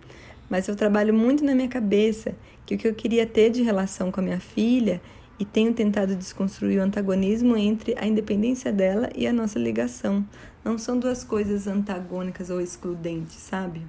Mas 0.54 0.68
eu 0.68 0.76
trabalho 0.76 1.16
muito 1.16 1.44
na 1.44 1.56
minha 1.56 1.68
cabeça 1.68 2.36
que 2.64 2.76
o 2.76 2.78
que 2.78 2.88
eu 2.88 2.94
queria 2.94 3.26
ter 3.26 3.50
de 3.50 3.64
relação 3.64 4.12
com 4.12 4.20
a 4.20 4.24
minha 4.24 4.40
filha 4.40 5.02
e 5.40 5.44
tenho 5.44 5.74
tentado 5.74 6.16
desconstruir 6.16 6.78
o 6.78 6.84
antagonismo 6.84 7.58
entre 7.58 7.96
a 7.98 8.06
independência 8.06 8.72
dela 8.72 9.10
e 9.16 9.26
a 9.26 9.34
nossa 9.34 9.58
ligação. 9.58 10.24
Não 10.64 10.78
são 10.78 11.00
duas 11.00 11.24
coisas 11.24 11.66
antagônicas 11.66 12.52
ou 12.52 12.62
excludentes, 12.62 13.34
sabe? 13.38 13.82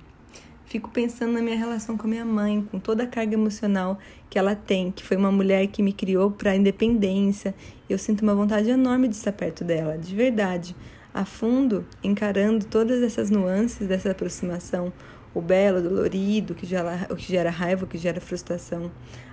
Fico 0.65 0.89
pensando 0.89 1.35
na 1.35 1.43
minha 1.43 1.59
relação 1.59 1.99
com 1.99 2.07
a 2.07 2.11
minha 2.11 2.25
mãe, 2.25 2.67
com 2.71 2.79
toda 2.79 3.03
a 3.03 3.07
carga 3.07 3.35
emocional 3.35 3.99
que 4.31 4.39
ela 4.39 4.55
tem, 4.55 4.91
que 4.91 5.05
foi 5.05 5.19
uma 5.19 5.31
mulher 5.31 5.67
que 5.67 5.83
me 5.83 5.93
criou 5.93 6.31
para 6.31 6.53
a 6.53 6.57
independência. 6.57 7.55
Eu 7.91 7.99
sinto 7.99 8.23
uma 8.23 8.35
vontade 8.35 8.71
enorme 8.71 9.07
de 9.07 9.17
estar 9.17 9.33
perto 9.33 9.65
dela, 9.65 9.99
de 9.99 10.17
verdade, 10.17 10.75
a 11.13 11.27
fundo, 11.27 11.85
encarando 12.03 12.65
todas 12.65 13.03
essas 13.03 13.29
nuances 13.29 13.87
dessa 13.87 14.13
aproximação, 14.13 14.91
o 15.35 15.41
belo, 15.41 15.79
o 15.79 15.83
dolorido, 15.83 16.53
o 16.53 16.57
que 16.57 16.65
gera, 16.65 17.09
o 17.11 17.17
que 17.17 17.25
gera 17.25 17.51
raiva, 17.51 17.85
o 17.85 17.89
que 17.89 17.99
gera 17.99 18.21
frustração. 18.21 18.91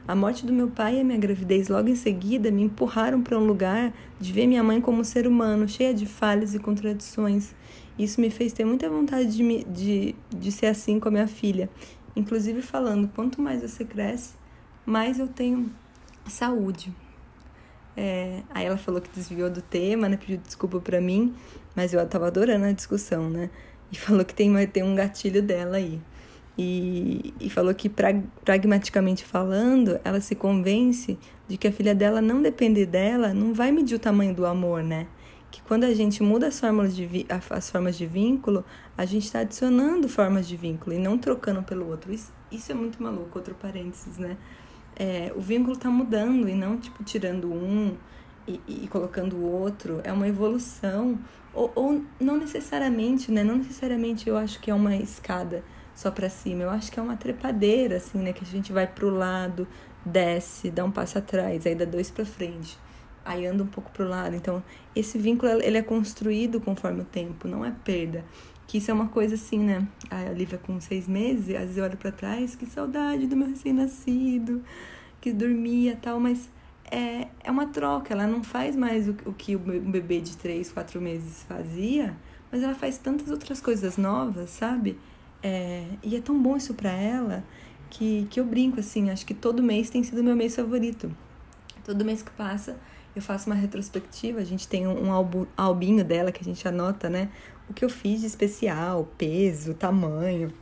A 0.08 0.15
morte 0.15 0.46
do 0.46 0.51
meu 0.51 0.67
pai 0.67 0.98
e 0.98 1.01
a 1.01 1.03
minha 1.03 1.17
gravidez 1.17 1.70
logo 1.70 1.88
em 1.88 1.96
seguida 1.96 2.50
me 2.50 2.63
empurraram 2.63 3.22
para 3.22 3.38
um 3.38 3.46
lugar 3.46 3.93
de 4.20 4.34
ver 4.34 4.48
minha 4.48 4.63
mãe 4.63 4.81
como 4.81 5.01
um 5.01 5.03
ser 5.03 5.27
humano, 5.27 5.70
cheia 5.70 5.93
de 5.93 6.08
falhas 6.08 6.55
e 6.55 6.60
contradições. 6.60 7.53
Isso 8.00 8.20
me 8.20 8.31
fez 8.31 8.51
ter 8.51 8.65
muita 8.65 8.89
vontade 8.89 9.36
de, 9.36 9.43
me, 9.43 9.63
de, 9.63 10.15
de 10.29 10.51
ser 10.51 10.67
assim 10.67 11.00
com 11.00 11.08
a 11.08 11.12
minha 11.12 11.27
filha. 11.27 11.70
Inclusive 12.15 12.62
falando, 12.62 13.08
quanto 13.10 13.39
mais 13.39 13.62
você 13.62 13.86
cresce, 13.86 14.34
mais 14.86 15.20
eu 15.20 15.27
tenho 15.27 15.72
saúde. 16.27 16.93
É, 17.96 18.41
aí 18.50 18.65
ela 18.65 18.77
falou 18.77 19.01
que 19.01 19.10
desviou 19.13 19.50
do 19.50 19.62
tema, 19.62 20.10
né? 20.10 20.17
Pediu 20.17 20.38
desculpa 20.38 20.79
para 20.79 21.00
mim, 21.00 21.36
mas 21.75 21.93
eu 21.93 22.05
tava 22.08 22.27
adorando 22.27 22.65
a 22.65 22.72
discussão, 22.72 23.29
né? 23.29 23.50
E 23.91 23.98
falou 23.98 24.24
que 24.24 24.33
tem, 24.33 24.51
vai 24.51 24.67
ter 24.67 24.83
um 24.83 24.95
gatilho 24.95 25.41
dela 25.41 25.77
aí. 25.77 26.00
E, 26.57 27.33
e 27.39 27.50
falou 27.50 27.74
que, 27.74 27.89
pra, 27.89 28.13
pragmaticamente 28.43 29.25
falando, 29.25 30.00
ela 30.03 30.21
se 30.21 30.36
convence 30.36 31.17
de 31.48 31.57
que 31.57 31.67
a 31.67 31.71
filha 31.71 31.95
dela 31.95 32.21
não 32.21 32.41
depender 32.41 32.86
dela, 32.86 33.33
não 33.33 33.53
vai 33.53 33.71
medir 33.71 33.95
o 33.95 34.00
tamanho 34.00 34.33
do 34.33 34.45
amor, 34.45 34.83
né? 34.83 35.07
Que 35.50 35.62
quando 35.62 35.83
a 35.83 35.93
gente 35.93 36.24
muda 36.24 36.48
as 36.48 36.60
formas 36.60 36.95
de, 36.95 37.25
as 37.29 37.69
formas 37.69 37.98
de 37.98 38.05
vínculo, 38.05 38.63
a 38.98 39.05
gente 39.05 39.25
está 39.25 39.39
adicionando 39.39 40.07
formas 40.07 40.48
de 40.48 40.55
vínculo 40.55 40.95
e 40.95 41.00
não 41.00 41.17
trocando 41.17 41.63
pelo 41.63 41.88
outro. 41.89 42.13
Isso, 42.13 42.31
isso 42.51 42.71
é 42.71 42.75
muito 42.75 43.01
maluco, 43.01 43.38
outro 43.38 43.55
parênteses, 43.55 44.17
né? 44.17 44.38
É, 44.95 45.31
o 45.36 45.41
vínculo 45.41 45.74
está 45.74 45.89
mudando 45.89 46.48
e 46.48 46.53
não, 46.53 46.77
tipo, 46.77 47.03
tirando 47.03 47.51
um 47.51 47.95
e, 48.48 48.62
e 48.67 48.88
colocando 48.88 49.36
o 49.36 49.51
outro 49.51 50.01
é 50.03 50.12
uma 50.12 50.27
evolução 50.27 51.19
ou, 51.53 51.71
ou 51.75 52.03
não 52.19 52.38
necessariamente, 52.38 53.31
né? 53.31 53.43
Não 53.43 53.57
necessariamente 53.57 54.27
eu 54.27 54.38
acho 54.38 54.60
que 54.60 54.71
é 54.71 54.74
uma 54.74 54.95
escada 54.95 55.63
só 55.93 56.10
para 56.10 56.29
cima. 56.29 56.63
Eu 56.63 56.69
acho 56.69 56.91
que 56.91 57.00
é 57.00 57.03
uma 57.03 57.17
trepadeira, 57.17 57.98
assim, 57.98 58.19
né? 58.19 58.33
Que 58.33 58.43
a 58.43 58.48
gente 58.48 58.71
vai 58.71 58.88
pro 58.88 59.10
lado, 59.10 59.67
desce, 60.05 60.71
dá 60.71 60.83
um 60.83 60.91
passo 60.91 61.17
atrás, 61.17 61.65
aí 61.65 61.75
dá 61.75 61.86
dois 61.86 62.10
para 62.10 62.25
frente, 62.25 62.77
aí 63.24 63.45
anda 63.45 63.63
um 63.63 63.67
pouco 63.67 63.91
pro 63.91 64.07
lado. 64.07 64.36
Então, 64.36 64.63
esse 64.95 65.17
vínculo 65.17 65.51
ele 65.62 65.77
é 65.77 65.83
construído 65.83 66.60
conforme 66.60 67.01
o 67.01 67.05
tempo, 67.05 67.48
não 67.48 67.65
é 67.65 67.71
perda. 67.83 68.24
Que 68.67 68.77
isso 68.77 68.89
é 68.89 68.93
uma 68.93 69.10
coisa 69.10 69.36
assim, 69.36 69.60
né? 69.60 69.86
A 70.10 70.31
Olivia 70.31 70.57
com 70.57 70.79
seis 70.79 71.07
meses, 71.07 71.53
às 71.55 71.62
vezes 71.62 71.77
eu 71.77 71.83
olho 71.83 71.98
para 71.98 72.12
trás, 72.12 72.55
que 72.55 72.65
saudade 72.65 73.27
do 73.27 73.36
meu 73.36 73.50
recém-nascido, 73.50 74.63
que 75.19 75.33
dormia 75.33 75.98
tal, 76.01 76.19
mas 76.21 76.50
é, 76.91 77.27
é 77.43 77.50
uma 77.50 77.67
troca, 77.67 78.13
ela 78.13 78.27
não 78.27 78.43
faz 78.43 78.75
mais 78.75 79.07
o, 79.07 79.15
o 79.25 79.33
que 79.33 79.55
um 79.55 79.89
bebê 79.89 80.19
de 80.19 80.36
3, 80.36 80.71
4 80.71 81.00
meses 81.00 81.43
fazia, 81.43 82.15
mas 82.51 82.62
ela 82.62 82.75
faz 82.75 82.98
tantas 82.98 83.29
outras 83.29 83.62
coisas 83.62 83.98
novas, 83.98 84.50
sabe? 84.50 85.00
É, 85.41 85.86
e 86.03 86.15
é 86.15 86.21
tão 86.21 86.39
bom 86.39 86.55
isso 86.57 86.74
pra 86.74 86.91
ela 86.91 87.43
que, 87.89 88.27
que 88.29 88.39
eu 88.39 88.45
brinco 88.45 88.79
assim, 88.79 89.10
acho 89.10 89.25
que 89.25 89.33
todo 89.33 89.63
mês 89.63 89.89
tem 89.89 90.03
sido 90.03 90.24
meu 90.24 90.36
mês 90.36 90.55
favorito. 90.55 91.15
Todo 91.83 92.05
mês 92.05 92.21
que 92.21 92.31
passa, 92.31 92.77
eu 93.15 93.21
faço 93.21 93.50
uma 93.50 93.55
retrospectiva, 93.55 94.39
a 94.39 94.43
gente 94.43 94.67
tem 94.67 94.86
um, 94.86 95.12
álbum, 95.12 95.45
albinho 95.57 96.03
dela 96.03 96.31
que 96.31 96.41
a 96.41 96.43
gente 96.43 96.67
anota, 96.67 97.10
né? 97.10 97.29
O 97.69 97.74
que 97.74 97.83
eu 97.83 97.89
fiz 97.89 98.21
de 98.21 98.27
especial, 98.27 99.10
peso, 99.17 99.74
tamanho. 99.74 100.53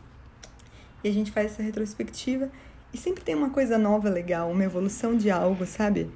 E 1.03 1.09
a 1.09 1.11
gente 1.11 1.31
faz 1.31 1.53
essa 1.53 1.63
retrospectiva 1.63 2.49
e 2.93 2.97
sempre 2.97 3.23
tem 3.23 3.35
uma 3.35 3.51
coisa 3.51 3.77
nova 3.77 4.09
legal, 4.09 4.49
uma 4.49 4.63
evolução 4.63 5.15
de 5.15 5.29
algo, 5.29 5.65
sabe? 5.65 6.09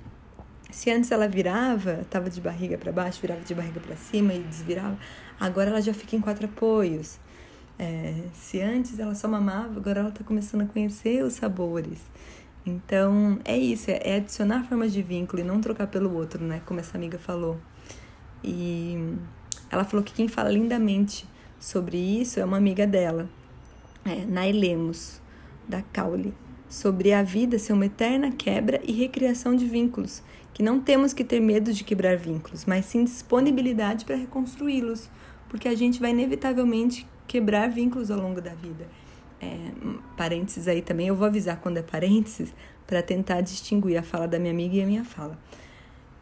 Se 0.72 0.90
antes 0.90 1.12
ela 1.12 1.28
virava, 1.28 2.04
tava 2.10 2.32
de 2.32 2.42
barriga 2.42 2.80
para 2.80 2.92
baixo, 2.92 3.22
virava 3.22 3.42
de 3.42 3.54
barriga 3.54 3.80
para 3.80 3.96
cima 3.96 4.34
e 4.34 4.40
desvirava, 4.40 4.98
agora 5.40 5.70
ela 5.70 5.82
já 5.82 5.94
fica 5.94 6.16
em 6.16 6.20
quatro 6.20 6.46
apoios. 6.46 7.20
É, 7.78 8.24
se 8.34 8.60
antes 8.60 8.98
ela 8.98 9.14
só 9.14 9.28
mamava, 9.28 9.78
agora 9.78 10.00
ela 10.00 10.12
tá 10.12 10.24
começando 10.24 10.62
a 10.62 10.66
conhecer 10.66 11.24
os 11.24 11.34
sabores. 11.34 12.00
Então, 12.66 13.40
é 13.46 13.56
isso, 13.56 13.92
é, 13.92 14.00
é 14.04 14.16
adicionar 14.16 14.64
formas 14.64 14.92
de 14.92 15.04
vínculo 15.04 15.44
e 15.44 15.46
não 15.46 15.62
trocar 15.62 15.86
pelo 15.88 16.16
outro, 16.16 16.44
né? 16.44 16.62
Como 16.66 16.80
essa 16.80 16.98
amiga 16.98 17.20
falou. 17.20 17.60
E 18.44 19.16
ela 19.70 19.84
falou 19.84 20.04
que 20.04 20.14
quem 20.14 20.28
fala 20.28 20.50
lindamente 20.50 21.28
sobre 21.60 21.98
isso 21.98 22.40
é 22.40 22.46
uma 22.46 22.58
amiga 22.58 22.88
dela, 22.88 23.30
é, 24.06 24.26
Nailemos, 24.26 25.22
da 25.68 25.82
Caule 25.82 26.34
sobre 26.74 27.14
a 27.14 27.22
vida 27.22 27.60
ser 27.60 27.72
uma 27.72 27.86
eterna 27.86 28.32
quebra 28.32 28.82
e 28.84 28.92
recriação 28.92 29.56
de 29.56 29.64
vínculos, 29.64 30.24
que 30.52 30.64
não 30.64 30.80
temos 30.80 31.14
que 31.14 31.24
ter 31.24 31.40
medo 31.40 31.72
de 31.72 31.84
quebrar 31.84 32.18
vínculos, 32.18 32.66
mas 32.66 32.86
sim 32.86 33.04
disponibilidade 33.04 34.06
para 34.06 34.16
reconstruí-los, 34.16 35.08
porque 35.48 35.68
a 35.68 35.76
gente 35.76 36.00
vai 36.00 36.10
inevitavelmente 36.10 37.06
quebrar 37.28 37.70
vínculos 37.70 38.10
ao 38.10 38.20
longo 38.20 38.42
da 38.42 38.56
vida. 38.56 38.88
É, 39.40 39.70
parênteses 40.18 40.68
aí 40.68 40.82
também, 40.82 41.10
eu 41.10 41.16
vou 41.16 41.28
avisar 41.28 41.58
quando 41.62 41.78
é 41.78 41.84
parênteses, 41.84 42.52
para 42.88 43.04
tentar 43.04 43.42
distinguir 43.42 43.96
a 43.96 44.02
fala 44.02 44.28
da 44.28 44.40
minha 44.40 44.52
amiga 44.52 44.76
e 44.78 44.82
a 44.82 44.86
minha 44.88 45.06
fala. 45.06 45.38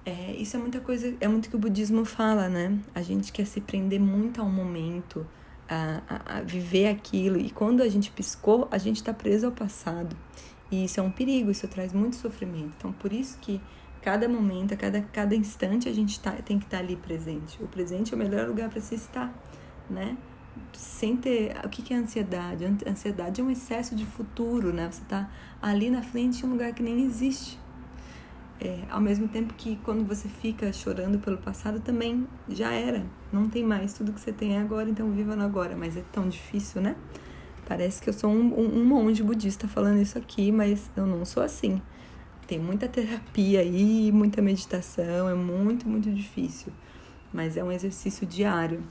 É, 0.05 0.33
isso 0.33 0.57
é 0.57 0.59
muita 0.59 0.81
coisa, 0.81 1.15
é 1.21 1.29
muito 1.29 1.49
que 1.49 1.55
o 1.55 1.59
budismo 1.59 2.03
fala, 2.03 2.49
né? 2.49 2.77
A 2.93 3.01
gente 3.01 3.31
quer 3.31 3.47
se 3.47 3.61
prender 3.61 4.01
muito 4.01 4.41
ao 4.41 4.49
momento, 4.49 5.25
a, 5.71 6.01
a, 6.09 6.37
a 6.37 6.41
viver 6.41 6.89
aquilo. 6.89 7.39
E 7.39 7.49
quando 7.49 7.81
a 7.81 7.87
gente 7.87 8.11
piscou, 8.11 8.67
a 8.69 8.77
gente 8.77 8.97
está 8.97 9.13
preso 9.13 9.45
ao 9.45 9.51
passado. 9.53 10.15
E 10.69 10.83
isso 10.83 10.99
é 10.99 11.03
um 11.03 11.11
perigo, 11.11 11.49
isso 11.49 11.67
traz 11.67 11.93
muito 11.93 12.17
sofrimento. 12.17 12.73
Então, 12.77 12.91
por 12.91 13.13
isso 13.13 13.37
que 13.39 13.61
cada 14.01 14.27
momento, 14.27 14.75
cada, 14.75 15.01
cada 15.01 15.33
instante, 15.33 15.87
a 15.87 15.93
gente 15.93 16.19
tá, 16.19 16.31
tem 16.31 16.59
que 16.59 16.65
estar 16.65 16.77
tá 16.77 16.83
ali 16.83 16.97
presente. 16.97 17.61
O 17.63 17.67
presente 17.67 18.13
é 18.13 18.15
o 18.15 18.19
melhor 18.19 18.47
lugar 18.47 18.69
para 18.69 18.81
se 18.81 18.95
estar, 18.95 19.33
né? 19.89 20.17
Sem 20.73 21.15
ter. 21.15 21.55
O 21.63 21.69
que 21.69 21.93
é 21.93 21.97
ansiedade? 21.97 22.65
A 22.65 22.89
ansiedade 22.89 23.39
é 23.39 23.43
um 23.43 23.49
excesso 23.49 23.95
de 23.95 24.05
futuro, 24.05 24.73
né? 24.73 24.89
Você 24.91 25.01
está 25.01 25.29
ali 25.61 25.89
na 25.89 26.01
frente 26.01 26.45
em 26.45 26.49
um 26.49 26.51
lugar 26.51 26.73
que 26.73 26.83
nem 26.83 27.01
existe. 27.03 27.57
É, 28.63 28.83
ao 28.91 29.01
mesmo 29.01 29.27
tempo 29.27 29.55
que 29.55 29.75
quando 29.77 30.05
você 30.05 30.29
fica 30.29 30.71
chorando 30.71 31.17
pelo 31.17 31.39
passado 31.39 31.79
também 31.79 32.27
já 32.47 32.71
era, 32.71 33.03
não 33.33 33.49
tem 33.49 33.63
mais, 33.63 33.91
tudo 33.91 34.13
que 34.13 34.19
você 34.19 34.31
tem 34.31 34.55
é 34.55 34.59
agora, 34.59 34.87
então 34.87 35.09
viva 35.09 35.35
no 35.35 35.43
agora, 35.43 35.75
mas 35.75 35.97
é 35.97 36.03
tão 36.11 36.29
difícil, 36.29 36.79
né? 36.79 36.95
Parece 37.67 37.99
que 37.99 38.09
eu 38.09 38.13
sou 38.13 38.29
um, 38.29 38.53
um, 38.53 38.81
um 38.81 38.85
monge 38.85 39.23
budista 39.23 39.67
falando 39.67 39.99
isso 39.99 40.15
aqui, 40.15 40.51
mas 40.51 40.91
eu 40.95 41.07
não 41.07 41.25
sou 41.25 41.41
assim. 41.41 41.81
Tem 42.45 42.59
muita 42.59 42.87
terapia 42.87 43.61
aí, 43.61 44.11
muita 44.11 44.43
meditação, 44.43 45.27
é 45.27 45.33
muito, 45.33 45.89
muito 45.89 46.11
difícil, 46.11 46.71
mas 47.33 47.57
é 47.57 47.63
um 47.63 47.71
exercício 47.71 48.27
diário. 48.27 48.83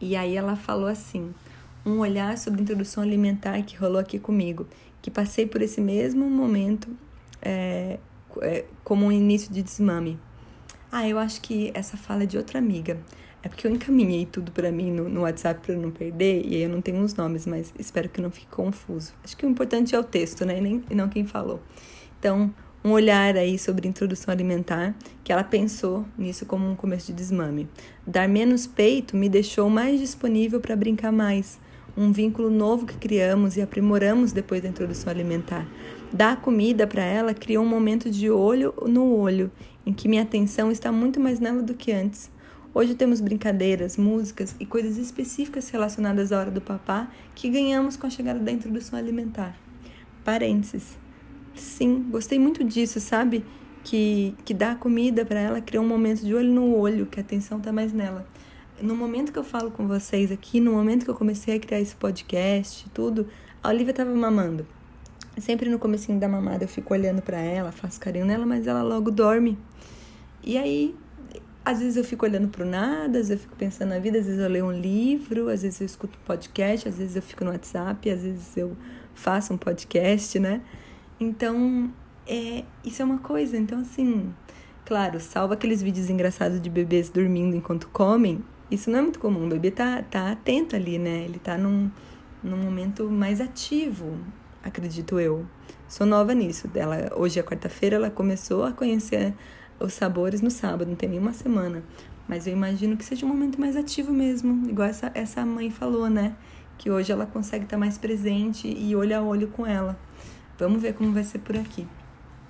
E 0.00 0.16
aí 0.16 0.34
ela 0.34 0.56
falou 0.56 0.86
assim: 0.86 1.34
um 1.84 1.98
olhar 1.98 2.38
sobre 2.38 2.62
introdução 2.62 3.02
alimentar 3.02 3.60
que 3.64 3.76
rolou 3.76 3.98
aqui 3.98 4.18
comigo, 4.18 4.66
que 5.02 5.10
passei 5.10 5.44
por 5.44 5.60
esse 5.60 5.80
mesmo 5.80 6.30
momento 6.30 6.88
é, 7.42 7.98
é, 8.42 8.64
como 8.84 9.06
um 9.06 9.12
início 9.12 9.52
de 9.52 9.62
desmame. 9.62 10.18
Ah, 10.90 11.08
eu 11.08 11.18
acho 11.18 11.40
que 11.40 11.70
essa 11.74 11.96
fala 11.96 12.22
é 12.22 12.26
de 12.26 12.36
outra 12.36 12.58
amiga. 12.58 12.98
É 13.42 13.48
porque 13.48 13.66
eu 13.66 13.70
encaminhei 13.70 14.26
tudo 14.26 14.50
para 14.50 14.72
mim 14.72 14.90
no, 14.90 15.08
no 15.08 15.20
WhatsApp 15.20 15.60
para 15.64 15.76
não 15.76 15.90
perder, 15.90 16.44
e 16.44 16.56
aí 16.56 16.62
eu 16.62 16.68
não 16.68 16.80
tenho 16.80 17.00
os 17.02 17.14
nomes, 17.14 17.46
mas 17.46 17.72
espero 17.78 18.08
que 18.08 18.20
não 18.20 18.30
fique 18.30 18.48
confuso. 18.48 19.12
Acho 19.22 19.36
que 19.36 19.46
o 19.46 19.48
importante 19.48 19.94
é 19.94 19.98
o 20.00 20.02
texto, 20.02 20.44
né? 20.44 20.58
E, 20.58 20.60
nem, 20.60 20.84
e 20.90 20.94
não 20.94 21.08
quem 21.08 21.24
falou. 21.24 21.60
Então, 22.18 22.52
um 22.86 22.92
olhar 22.92 23.36
aí 23.36 23.58
sobre 23.58 23.88
introdução 23.88 24.32
alimentar, 24.32 24.94
que 25.22 25.32
ela 25.32 25.44
pensou 25.44 26.04
nisso 26.16 26.46
como 26.46 26.68
um 26.68 26.74
começo 26.76 27.08
de 27.08 27.12
desmame. 27.12 27.68
Dar 28.06 28.28
menos 28.28 28.66
peito 28.66 29.16
me 29.16 29.28
deixou 29.28 29.68
mais 29.68 30.00
disponível 30.00 30.60
para 30.60 30.74
brincar 30.76 31.12
mais. 31.12 31.58
Um 31.96 32.12
vínculo 32.12 32.50
novo 32.50 32.86
que 32.86 32.96
criamos 32.96 33.56
e 33.56 33.62
aprimoramos 33.62 34.32
depois 34.32 34.62
da 34.62 34.68
introdução 34.68 35.10
alimentar. 35.10 35.66
Dar 36.12 36.40
comida 36.40 36.86
para 36.86 37.02
ela 37.02 37.34
criou 37.34 37.64
um 37.64 37.68
momento 37.68 38.08
de 38.08 38.30
olho 38.30 38.72
no 38.86 39.16
olho, 39.16 39.50
em 39.84 39.92
que 39.92 40.08
minha 40.08 40.22
atenção 40.22 40.70
está 40.70 40.92
muito 40.92 41.18
mais 41.18 41.40
nela 41.40 41.62
do 41.62 41.74
que 41.74 41.90
antes. 41.90 42.30
Hoje 42.72 42.94
temos 42.94 43.20
brincadeiras, 43.20 43.96
músicas 43.96 44.54
e 44.60 44.66
coisas 44.66 44.98
específicas 44.98 45.68
relacionadas 45.70 46.30
à 46.30 46.38
hora 46.38 46.50
do 46.50 46.60
papá 46.60 47.10
que 47.34 47.48
ganhamos 47.48 47.96
com 47.96 48.06
a 48.06 48.10
chegada 48.10 48.38
da 48.38 48.52
introdução 48.52 48.98
alimentar. 48.98 49.56
Parênteses. 50.24 50.96
Sim, 51.54 52.06
gostei 52.10 52.38
muito 52.38 52.62
disso, 52.62 53.00
sabe? 53.00 53.44
Que, 53.82 54.34
que 54.44 54.54
dar 54.54 54.78
comida 54.78 55.24
para 55.24 55.40
ela 55.40 55.60
criou 55.60 55.84
um 55.84 55.88
momento 55.88 56.24
de 56.24 56.34
olho 56.34 56.52
no 56.52 56.76
olho, 56.76 57.06
que 57.06 57.18
a 57.18 57.22
atenção 57.22 57.58
está 57.58 57.72
mais 57.72 57.92
nela. 57.92 58.28
No 58.80 58.94
momento 58.94 59.32
que 59.32 59.38
eu 59.38 59.44
falo 59.44 59.70
com 59.70 59.88
vocês 59.88 60.30
aqui, 60.30 60.60
no 60.60 60.72
momento 60.72 61.04
que 61.04 61.10
eu 61.10 61.14
comecei 61.14 61.56
a 61.56 61.60
criar 61.60 61.80
esse 61.80 61.96
podcast, 61.96 62.86
tudo, 62.90 63.26
a 63.62 63.70
Olivia 63.70 63.90
estava 63.90 64.14
mamando. 64.14 64.66
Sempre 65.38 65.68
no 65.68 65.78
comecinho 65.78 66.18
da 66.18 66.28
mamada 66.28 66.64
eu 66.64 66.68
fico 66.68 66.94
olhando 66.94 67.20
para 67.20 67.38
ela, 67.38 67.70
faço 67.70 68.00
carinho 68.00 68.24
nela, 68.24 68.46
mas 68.46 68.66
ela 68.66 68.82
logo 68.82 69.10
dorme. 69.10 69.58
E 70.42 70.56
aí, 70.56 70.94
às 71.62 71.80
vezes 71.80 71.96
eu 71.96 72.04
fico 72.04 72.24
olhando 72.24 72.48
pro 72.48 72.64
nada, 72.64 73.18
às 73.18 73.28
vezes 73.28 73.30
eu 73.32 73.38
fico 73.38 73.56
pensando 73.56 73.90
na 73.90 73.98
vida, 73.98 74.18
às 74.18 74.24
vezes 74.24 74.40
eu 74.40 74.48
leio 74.48 74.64
um 74.64 74.72
livro, 74.72 75.48
às 75.48 75.62
vezes 75.62 75.80
eu 75.80 75.86
escuto 75.86 76.16
um 76.16 76.24
podcast, 76.24 76.88
às 76.88 76.96
vezes 76.96 77.16
eu 77.16 77.22
fico 77.22 77.44
no 77.44 77.50
WhatsApp, 77.50 78.08
às 78.08 78.22
vezes 78.22 78.56
eu 78.56 78.74
faço 79.14 79.52
um 79.52 79.58
podcast, 79.58 80.38
né? 80.38 80.62
Então, 81.20 81.92
é, 82.26 82.64
isso 82.82 83.02
é 83.02 83.04
uma 83.04 83.18
coisa. 83.18 83.58
Então, 83.58 83.80
assim, 83.80 84.32
claro, 84.86 85.20
salva 85.20 85.52
aqueles 85.52 85.82
vídeos 85.82 86.08
engraçados 86.08 86.60
de 86.62 86.70
bebês 86.70 87.10
dormindo 87.10 87.54
enquanto 87.54 87.88
comem. 87.88 88.42
Isso 88.70 88.90
não 88.90 89.00
é 89.00 89.02
muito 89.02 89.18
comum. 89.18 89.44
O 89.44 89.48
bebê 89.50 89.70
tá, 89.70 90.02
tá 90.02 90.30
atento 90.30 90.74
ali, 90.74 90.98
né? 90.98 91.24
Ele 91.24 91.38
tá 91.38 91.58
num, 91.58 91.90
num 92.42 92.56
momento 92.56 93.10
mais 93.10 93.38
ativo 93.38 94.18
acredito 94.66 95.18
eu. 95.18 95.46
Sou 95.88 96.06
nova 96.06 96.34
nisso. 96.34 96.68
Ela, 96.74 97.12
hoje 97.16 97.38
é 97.38 97.42
quarta-feira, 97.42 97.96
ela 97.96 98.10
começou 98.10 98.64
a 98.64 98.72
conhecer 98.72 99.32
os 99.78 99.92
sabores 99.92 100.40
no 100.40 100.50
sábado, 100.50 100.88
não 100.88 100.96
tem 100.96 101.08
nem 101.08 101.18
uma 101.18 101.32
semana. 101.32 101.82
Mas 102.28 102.46
eu 102.46 102.52
imagino 102.52 102.96
que 102.96 103.04
seja 103.04 103.24
um 103.24 103.28
momento 103.28 103.60
mais 103.60 103.76
ativo 103.76 104.12
mesmo, 104.12 104.68
igual 104.68 104.88
essa, 104.88 105.10
essa 105.14 105.46
mãe 105.46 105.70
falou, 105.70 106.10
né? 106.10 106.34
Que 106.76 106.90
hoje 106.90 107.12
ela 107.12 107.24
consegue 107.24 107.64
estar 107.64 107.78
mais 107.78 107.96
presente 107.96 108.66
e 108.68 108.96
olho 108.96 109.16
a 109.16 109.22
olho 109.22 109.48
com 109.48 109.64
ela. 109.64 109.96
Vamos 110.58 110.82
ver 110.82 110.94
como 110.94 111.12
vai 111.12 111.22
ser 111.22 111.38
por 111.38 111.56
aqui. 111.56 111.86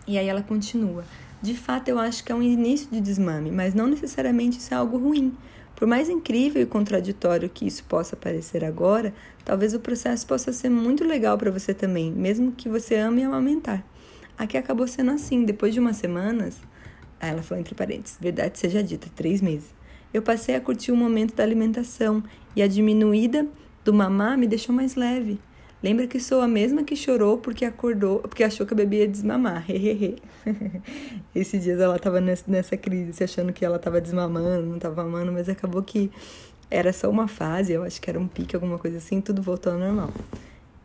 E 0.07 0.17
aí 0.17 0.27
ela 0.27 0.43
continua. 0.43 1.05
De 1.43 1.55
fato, 1.55 1.89
eu 1.89 1.99
acho 1.99 2.25
que 2.25 2.33
é 2.33 2.35
um 2.35 2.43
início 2.43 2.89
de 2.91 3.01
desmame, 3.01 3.51
mas 3.51 3.75
não 3.75 3.87
necessariamente 3.87 4.59
isso 4.59 4.73
é 4.73 4.77
algo 4.77 4.97
ruim. 4.97 5.37
Por 5.77 5.87
mais 5.87 6.09
incrível 6.09 6.63
e 6.63 6.67
contraditório 6.67 7.51
que 7.51 7.67
isso 7.67 7.85
possa 7.85 8.17
parecer 8.17 8.65
agora, 8.65 9.13
talvez 9.45 9.75
o 9.75 9.81
processo 9.81 10.27
possa 10.27 10.51
ser 10.51 10.71
muito 10.71 11.05
legal 11.05 11.37
para 11.37 11.51
você 11.51 11.75
também, 11.75 12.11
mesmo 12.11 12.51
que 12.51 12.67
você 12.67 12.95
ame 12.95 13.23
amamentar. 13.23 13.85
Aqui 14.39 14.57
acabou 14.57 14.89
sendo 14.89 15.11
assim, 15.11 15.45
depois 15.45 15.75
de 15.75 15.81
umas 15.81 15.99
semanas, 15.99 16.57
ela 17.21 17.43
falou 17.43 17.61
entre 17.61 17.75
parênteses, 17.75 18.17
verdade 18.19 18.59
seja 18.59 18.83
dita, 18.83 19.09
três 19.15 19.43
meses. 19.43 19.75
Eu 20.15 20.23
passei 20.23 20.55
a 20.55 20.61
curtir 20.63 20.93
o 20.93 20.97
momento 20.97 21.35
da 21.35 21.43
alimentação 21.43 22.25
e 22.55 22.63
a 22.63 22.67
diminuída 22.67 23.47
do 23.85 23.93
mamar 23.93 24.39
me 24.39 24.47
deixou 24.47 24.75
mais 24.75 24.95
leve. 24.95 25.39
Lembra 25.83 26.07
que 26.07 26.19
sou 26.19 26.41
a 26.41 26.49
mesma 26.49 26.83
que 26.85 26.97
chorou 26.97 27.39
porque 27.39 27.65
acordou, 27.65 28.21
porque 28.21 28.43
achou 28.43 28.67
que 28.67 28.73
a 28.73 28.77
bebê 28.77 29.01
ia 29.01 29.09
desmamar. 29.09 29.65
Esses 31.35 31.63
dias 31.63 31.81
ela 31.81 31.99
tava 31.99 32.21
nessa 32.21 32.77
crise, 32.77 33.23
achando 33.23 33.53
que 33.53 33.65
ela 33.65 33.79
tava 33.79 34.01
desmamando, 34.01 34.67
não 34.67 34.79
tava 34.79 35.03
mamando, 35.03 35.33
mas 35.33 35.49
acabou 35.49 35.83
que 35.83 36.11
era 36.71 36.93
só 36.93 37.11
uma 37.11 37.29
fase, 37.29 37.73
eu 37.73 37.83
acho 37.83 38.01
que 38.01 38.11
era 38.11 38.19
um 38.19 38.27
pique, 38.27 38.57
alguma 38.57 38.79
coisa 38.79 38.99
assim, 38.99 39.21
tudo 39.21 39.43
voltou 39.43 39.73
ao 39.73 39.79
normal. 39.79 40.11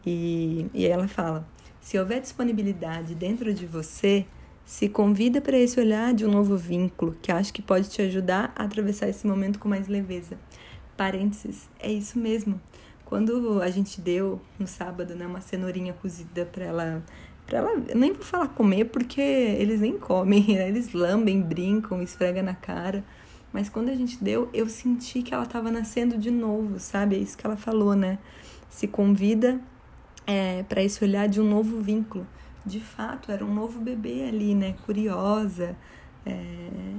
E, 0.06 0.68
e 0.74 0.86
ela 0.86 1.08
fala: 1.08 1.48
se 1.80 1.98
houver 1.98 2.20
disponibilidade 2.22 3.16
dentro 3.16 3.54
de 3.54 3.66
você, 3.66 4.26
se 4.66 4.88
convida 4.88 5.42
para 5.42 5.58
esse 5.58 5.80
olhar 5.80 6.14
de 6.14 6.26
um 6.26 6.32
novo 6.32 6.56
vínculo 6.56 7.16
que 7.22 7.32
acho 7.32 7.52
que 7.54 7.62
pode 7.62 7.90
te 7.90 8.02
ajudar 8.02 8.54
a 8.56 8.64
atravessar 8.64 9.10
esse 9.10 9.26
momento 9.26 9.58
com 9.58 9.68
mais 9.68 9.88
leveza. 9.88 10.38
Parênteses, 10.96 11.68
é 11.80 11.92
isso 11.92 12.20
mesmo. 12.20 12.62
Quando 13.12 13.62
a 13.62 13.70
gente 13.70 14.00
deu 14.00 14.40
no 14.58 14.66
sábado, 14.66 15.16
né, 15.16 15.28
uma 15.28 15.42
cenourinha 15.42 15.92
cozida 15.92 16.46
para 16.46 16.64
ela, 16.64 17.04
para 17.46 17.58
ela, 17.58 17.76
nem 17.94 18.14
vou 18.14 18.24
falar 18.24 18.48
comer 18.48 18.86
porque 18.86 19.20
eles 19.20 19.82
nem 19.82 20.00
comem, 20.00 20.42
né? 20.56 20.70
eles 20.70 20.94
lambem, 20.94 21.42
brincam, 21.42 22.02
esfregam 22.02 22.42
na 22.42 22.56
cara. 22.56 23.04
Mas 23.52 23.68
quando 23.68 23.90
a 23.90 23.96
gente 23.96 24.24
deu, 24.24 24.50
eu 24.54 24.70
senti 24.70 25.22
que 25.22 25.34
ela 25.34 25.44
estava 25.44 25.70
nascendo 25.70 26.18
de 26.18 26.32
novo, 26.32 26.80
sabe? 26.80 27.18
É 27.18 27.20
isso 27.20 27.38
que 27.38 27.46
ela 27.46 27.58
falou, 27.58 27.96
né? 27.96 28.18
Se 28.70 28.88
convida 28.88 29.60
é, 30.26 30.64
para 30.64 30.82
esse 30.82 31.04
olhar 31.04 31.28
de 31.28 31.42
um 31.42 31.50
novo 31.50 31.82
vínculo. 31.82 32.26
De 32.66 32.80
fato, 32.80 33.30
era 33.30 33.44
um 33.44 33.54
novo 33.54 33.82
bebê 33.82 34.24
ali, 34.24 34.56
né? 34.56 34.76
Curiosa, 34.86 35.76
é, 36.26 36.94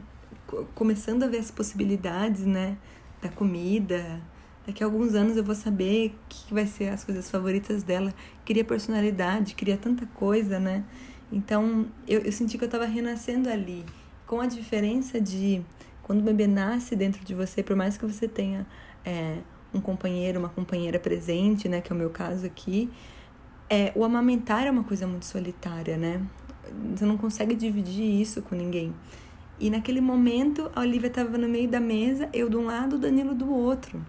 começando 0.75 1.23
a 1.23 1.27
ver 1.27 1.39
as 1.39 1.51
possibilidades, 1.51 2.45
né? 2.45 2.77
Da 3.23 3.31
comida, 3.31 4.21
Daqui 4.67 4.83
a 4.83 4.87
alguns 4.87 5.15
anos 5.15 5.37
eu 5.37 5.43
vou 5.43 5.55
saber 5.55 6.09
o 6.09 6.13
que 6.29 6.55
vai 6.55 6.67
ser 6.67 6.89
as 6.91 7.03
coisas 7.03 7.29
favoritas 7.31 7.83
dela. 7.83 8.15
Queria 8.45 8.65
personalidade, 8.65 9.55
queria 9.55 9.77
tanta 9.77 10.07
coisa, 10.07 10.61
né? 10.61 10.85
Então 11.33 11.87
eu, 12.07 12.21
eu 12.21 12.31
senti 12.31 12.57
que 12.57 12.65
eu 12.65 12.67
estava 12.67 12.85
renascendo 12.85 13.49
ali. 13.49 13.85
Com 14.27 14.41
a 14.41 14.47
diferença 14.47 15.21
de 15.21 15.63
quando 16.03 16.21
o 16.21 16.23
bebê 16.23 16.47
nasce 16.47 16.95
dentro 16.95 17.25
de 17.25 17.35
você, 17.35 17.63
por 17.63 17.75
mais 17.75 17.97
que 17.97 18.07
você 18.07 18.29
tenha 18.29 18.67
é, 19.05 19.39
um 19.75 19.81
companheiro, 19.81 20.39
uma 20.39 20.49
companheira 20.49 20.99
presente, 20.99 21.69
né? 21.69 21.81
Que 21.81 21.93
é 21.93 21.95
o 21.95 21.99
meu 21.99 22.11
caso 22.11 22.47
aqui. 22.47 22.89
É, 23.69 23.93
o 23.97 24.05
amamentar 24.05 24.67
é 24.67 24.71
uma 24.71 24.85
coisa 24.85 25.07
muito 25.07 25.27
solitária, 25.27 25.97
né? 25.97 26.23
Você 26.95 27.05
não 27.05 27.19
consegue 27.19 27.55
dividir 27.55 28.21
isso 28.21 28.43
com 28.43 28.55
ninguém. 28.55 28.95
E 29.59 29.71
naquele 29.71 30.01
momento, 30.01 30.71
a 30.75 30.81
Olivia 30.81 31.09
estava 31.09 31.37
no 31.37 31.49
meio 31.49 31.69
da 31.69 31.81
mesa, 31.81 32.29
eu 32.33 32.49
de 32.49 32.57
um 32.57 32.67
lado, 32.67 32.97
o 32.97 32.99
Danilo 32.99 33.35
do 33.35 33.53
outro. 33.53 34.05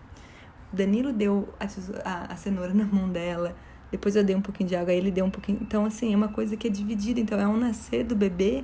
Danilo 0.74 1.13
deu 1.13 1.53
a, 1.60 1.65
a, 2.03 2.34
a, 2.34 2.36
cenoura 2.36 2.74
na 2.75 2.86
mão 2.86 3.08
dela, 3.10 3.56
depois 3.92 4.15
eu 4.15 4.24
dei 4.24 4.36
um 4.36 4.42
pouquinho 4.42 4.68
de 4.68 4.75
água, 4.75 4.92
aí 4.92 4.98
ele 4.98 5.12
deu 5.12 5.24
um 5.24 5.30
pouquinho. 5.30 5.60
Então, 5.62 5.86
assim, 5.86 6.13
é 6.13 6.18
uma 6.18 6.30
coisa 6.30 6.58
que 6.58 6.68
é 6.68 6.70
dividida. 6.70 7.20
Então, 7.20 7.39
é 7.39 7.48
um 7.48 7.56
nascer 7.56 8.03
do 8.03 8.15
bebê 8.15 8.63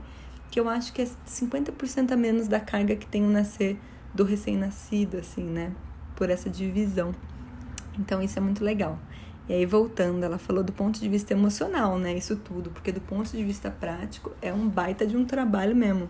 que 0.50 0.60
eu 0.60 0.68
acho 0.68 0.92
que 0.92 1.04
é 1.04 1.08
50% 1.28 2.12
a 2.12 2.18
menos 2.18 2.48
da 2.48 2.60
carga 2.60 2.96
que 2.96 3.06
tem 3.06 3.24
o 3.24 3.30
nascer 3.30 3.78
do 4.12 4.24
recém-nascido, 4.24 5.18
assim, 5.18 5.44
né? 5.44 5.72
Por 6.16 6.32
essa 6.32 6.50
divisão. 6.50 7.14
Então, 8.00 8.24
isso 8.24 8.40
é 8.40 8.42
muito 8.42 8.64
legal. 8.64 8.98
E 9.48 9.54
aí, 9.54 9.66
voltando, 9.68 10.24
ela 10.24 10.40
falou 10.40 10.64
do 10.64 10.74
ponto 10.74 11.00
de 11.00 11.08
vista 11.08 11.34
emocional, 11.34 12.00
né? 12.00 12.16
Isso 12.16 12.36
tudo, 12.36 12.72
porque 12.72 12.92
do 12.92 13.02
ponto 13.02 13.30
de 13.30 13.44
vista 13.44 13.70
prático 13.70 14.32
é 14.42 14.52
um 14.52 14.68
baita 14.68 15.06
de 15.06 15.16
um 15.16 15.26
trabalho 15.26 15.76
mesmo. 15.76 16.10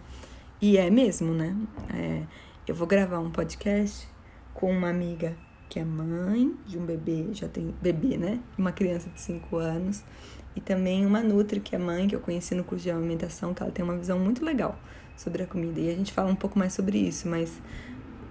E 0.62 0.78
é 0.78 0.90
mesmo, 0.90 1.34
né? 1.34 1.56
É, 1.94 2.24
eu 2.66 2.74
vou 2.74 2.88
gravar 2.88 3.20
um 3.20 3.32
podcast 3.32 4.08
com 4.54 4.72
uma 4.72 4.90
amiga 4.90 5.36
que 5.70 5.80
é 5.80 5.86
mãe 5.86 6.54
de 6.66 6.78
um 6.78 6.86
bebê, 6.86 7.28
já 7.32 7.48
tem 7.48 7.74
bebê, 7.82 8.18
né? 8.18 8.40
Uma 8.58 8.72
criança 8.72 9.10
de 9.10 9.22
5 9.22 9.56
anos. 9.56 10.04
E 10.56 10.60
também 10.60 11.06
uma 11.06 11.22
Nutri, 11.22 11.60
que 11.60 11.76
é 11.76 11.80
mãe, 11.80 12.08
que 12.08 12.16
eu 12.16 12.20
conheci 12.20 12.56
no 12.56 12.64
curso 12.64 12.84
de 12.84 12.92
alimentação, 12.92 13.54
que 13.54 13.62
ela 13.62 13.72
tem 13.72 13.86
uma 13.86 13.96
visão 13.96 14.20
muito 14.20 14.44
legal 14.44 14.78
sobre 15.16 15.44
a 15.44 15.46
comida. 15.48 15.80
E 15.80 15.90
a 15.90 15.94
gente 15.94 16.12
fala 16.12 16.30
um 16.30 16.36
pouco 16.36 16.58
mais 16.58 16.74
sobre 16.74 16.98
isso, 16.98 17.30
mas 17.30 17.62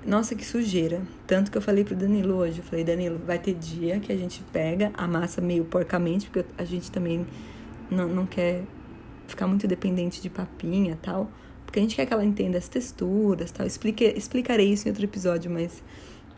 nossa, 0.05 0.35
que 0.35 0.45
sujeira. 0.45 1.03
Tanto 1.27 1.51
que 1.51 1.59
eu 1.59 1.63
falei 1.63 1.85
pro 1.85 1.95
Danilo 1.95 2.35
hoje, 2.35 2.59
eu 2.59 2.65
falei, 2.65 2.85
Danilo, 2.85 3.21
vai 3.25 3.39
ter 3.39 3.55
dia 3.55 4.01
que 4.01 4.13
a 4.13 4.17
gente 4.17 4.43
pega 4.53 4.91
a 4.95 5.07
massa 5.07 5.41
meio 5.41 5.65
porcamente, 5.65 6.29
porque 6.31 6.49
a 6.57 6.65
gente 6.65 6.91
também 6.91 7.27
não, 7.91 8.09
não 8.09 8.27
quer 8.27 8.65
ficar 9.27 9.47
muito 9.47 9.67
dependente 9.69 10.23
de 10.23 10.31
papinha 10.31 10.99
tal, 11.03 11.31
porque 11.65 11.79
a 11.79 11.83
gente 11.83 11.95
quer 11.95 12.07
que 12.07 12.13
ela 12.13 12.25
entenda 12.25 12.57
as 12.57 12.69
texturas 12.69 13.51
tal. 13.51 13.67
Explique, 13.67 14.05
explicarei 14.05 14.73
isso 14.73 14.89
em 14.89 14.91
outro 14.91 15.05
episódio, 15.05 15.51
mas 15.51 15.83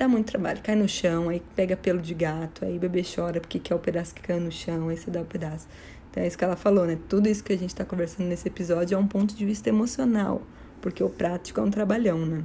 dá 0.01 0.09
muito 0.09 0.27
trabalho. 0.27 0.61
Cai 0.63 0.75
no 0.75 0.89
chão, 0.89 1.29
aí 1.29 1.43
pega 1.55 1.77
pelo 1.77 2.01
de 2.01 2.15
gato, 2.15 2.65
aí 2.65 2.77
o 2.77 2.81
bebê 2.81 3.03
chora 3.05 3.39
porque 3.39 3.59
quer 3.59 3.75
o 3.75 3.79
pedaço 3.79 4.15
que 4.15 4.23
caiu 4.23 4.41
no 4.41 4.51
chão, 4.51 4.89
aí 4.89 4.97
você 4.97 5.11
dá 5.11 5.21
o 5.21 5.27
pedaço. 5.27 5.69
Então 6.11 6.23
é 6.23 6.27
isso 6.27 6.39
que 6.39 6.43
ela 6.43 6.57
falou, 6.57 6.87
né? 6.87 6.99
Tudo 7.09 7.29
isso 7.29 7.45
que 7.45 7.53
a 7.53 7.59
gente 7.59 7.69
está 7.69 7.85
conversando 7.85 8.27
nesse 8.27 8.49
episódio 8.49 8.95
é 8.95 8.99
um 8.99 9.07
ponto 9.07 9.35
de 9.35 9.45
vista 9.45 9.69
emocional, 9.69 10.43
porque 10.81 11.05
o 11.05 11.11
prático 11.11 11.61
é 11.61 11.63
um 11.63 11.71
trabalhão, 11.71 12.25
né? 12.25 12.43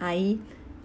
Aí 0.00 0.40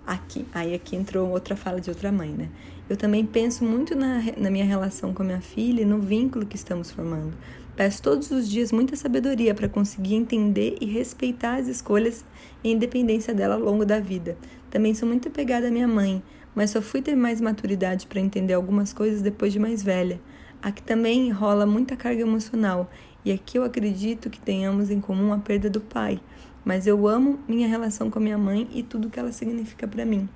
aqui, 0.05 0.45
aí 0.53 0.75
aqui 0.75 0.95
entrou 0.95 1.29
outra 1.29 1.55
fala 1.55 1.79
de 1.79 1.89
outra 1.89 2.11
mãe, 2.11 2.31
né? 2.31 2.49
Eu 2.89 2.97
também 2.97 3.25
penso 3.25 3.63
muito 3.63 3.95
na, 3.95 4.21
na 4.37 4.51
minha 4.51 4.65
relação 4.65 5.13
com 5.13 5.23
a 5.23 5.25
minha 5.25 5.41
filha 5.41 5.81
e 5.81 5.85
no 5.85 5.99
vínculo 5.99 6.45
que 6.45 6.57
estamos 6.57 6.91
formando. 6.91 7.33
Peço 7.77 8.01
todos 8.01 8.31
os 8.31 8.49
dias 8.49 8.71
muita 8.71 8.95
sabedoria 8.95 9.53
para 9.53 9.69
conseguir 9.69 10.15
entender 10.15 10.77
e 10.81 10.85
respeitar 10.87 11.57
as 11.57 11.67
escolhas 11.67 12.25
e 12.63 12.71
independência 12.71 13.35
dela 13.35 13.53
ao 13.53 13.61
longo 13.61 13.85
da 13.85 13.99
vida. 13.99 14.35
Também 14.71 14.95
sou 14.95 15.07
muito 15.07 15.27
apegada 15.27 15.67
à 15.67 15.71
minha 15.71 15.87
mãe, 15.87 16.23
mas 16.55 16.71
só 16.71 16.81
fui 16.81 17.03
ter 17.03 17.15
mais 17.15 17.39
maturidade 17.39 18.07
para 18.07 18.19
entender 18.19 18.55
algumas 18.55 18.91
coisas 18.93 19.21
depois 19.21 19.53
de 19.53 19.59
mais 19.59 19.83
velha. 19.83 20.19
Aqui 20.59 20.81
também 20.81 21.29
rola 21.29 21.67
muita 21.67 21.95
carga 21.95 22.21
emocional, 22.21 22.89
e 23.23 23.31
aqui 23.31 23.59
eu 23.59 23.63
acredito 23.63 24.27
que 24.27 24.39
tenhamos 24.39 24.89
em 24.89 24.99
comum 24.99 25.31
a 25.31 25.37
perda 25.37 25.69
do 25.69 25.79
pai, 25.79 26.19
mas 26.65 26.87
eu 26.87 27.07
amo 27.07 27.37
minha 27.47 27.67
relação 27.67 28.09
com 28.09 28.17
a 28.17 28.21
minha 28.23 28.39
mãe 28.39 28.67
e 28.73 28.81
tudo 28.81 29.07
que 29.07 29.19
ela 29.19 29.31
significa 29.31 29.87
para 29.87 30.03
mim. 30.03 30.27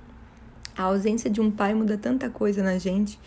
A 0.78 0.84
ausência 0.84 1.28
de 1.28 1.40
um 1.40 1.50
pai 1.50 1.74
muda 1.74 1.98
tanta 1.98 2.30
coisa 2.30 2.62
na 2.62 2.78
gente, 2.78 3.18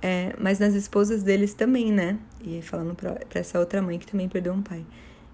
é, 0.00 0.34
mas 0.40 0.58
nas 0.58 0.72
esposas 0.72 1.22
deles 1.22 1.52
também, 1.52 1.92
né? 1.92 2.18
E 2.44 2.62
falando 2.62 2.94
para 2.94 3.18
essa 3.34 3.58
outra 3.58 3.82
mãe 3.82 3.98
que 3.98 4.06
também 4.06 4.28
perdeu 4.28 4.52
um 4.52 4.62
pai. 4.62 4.84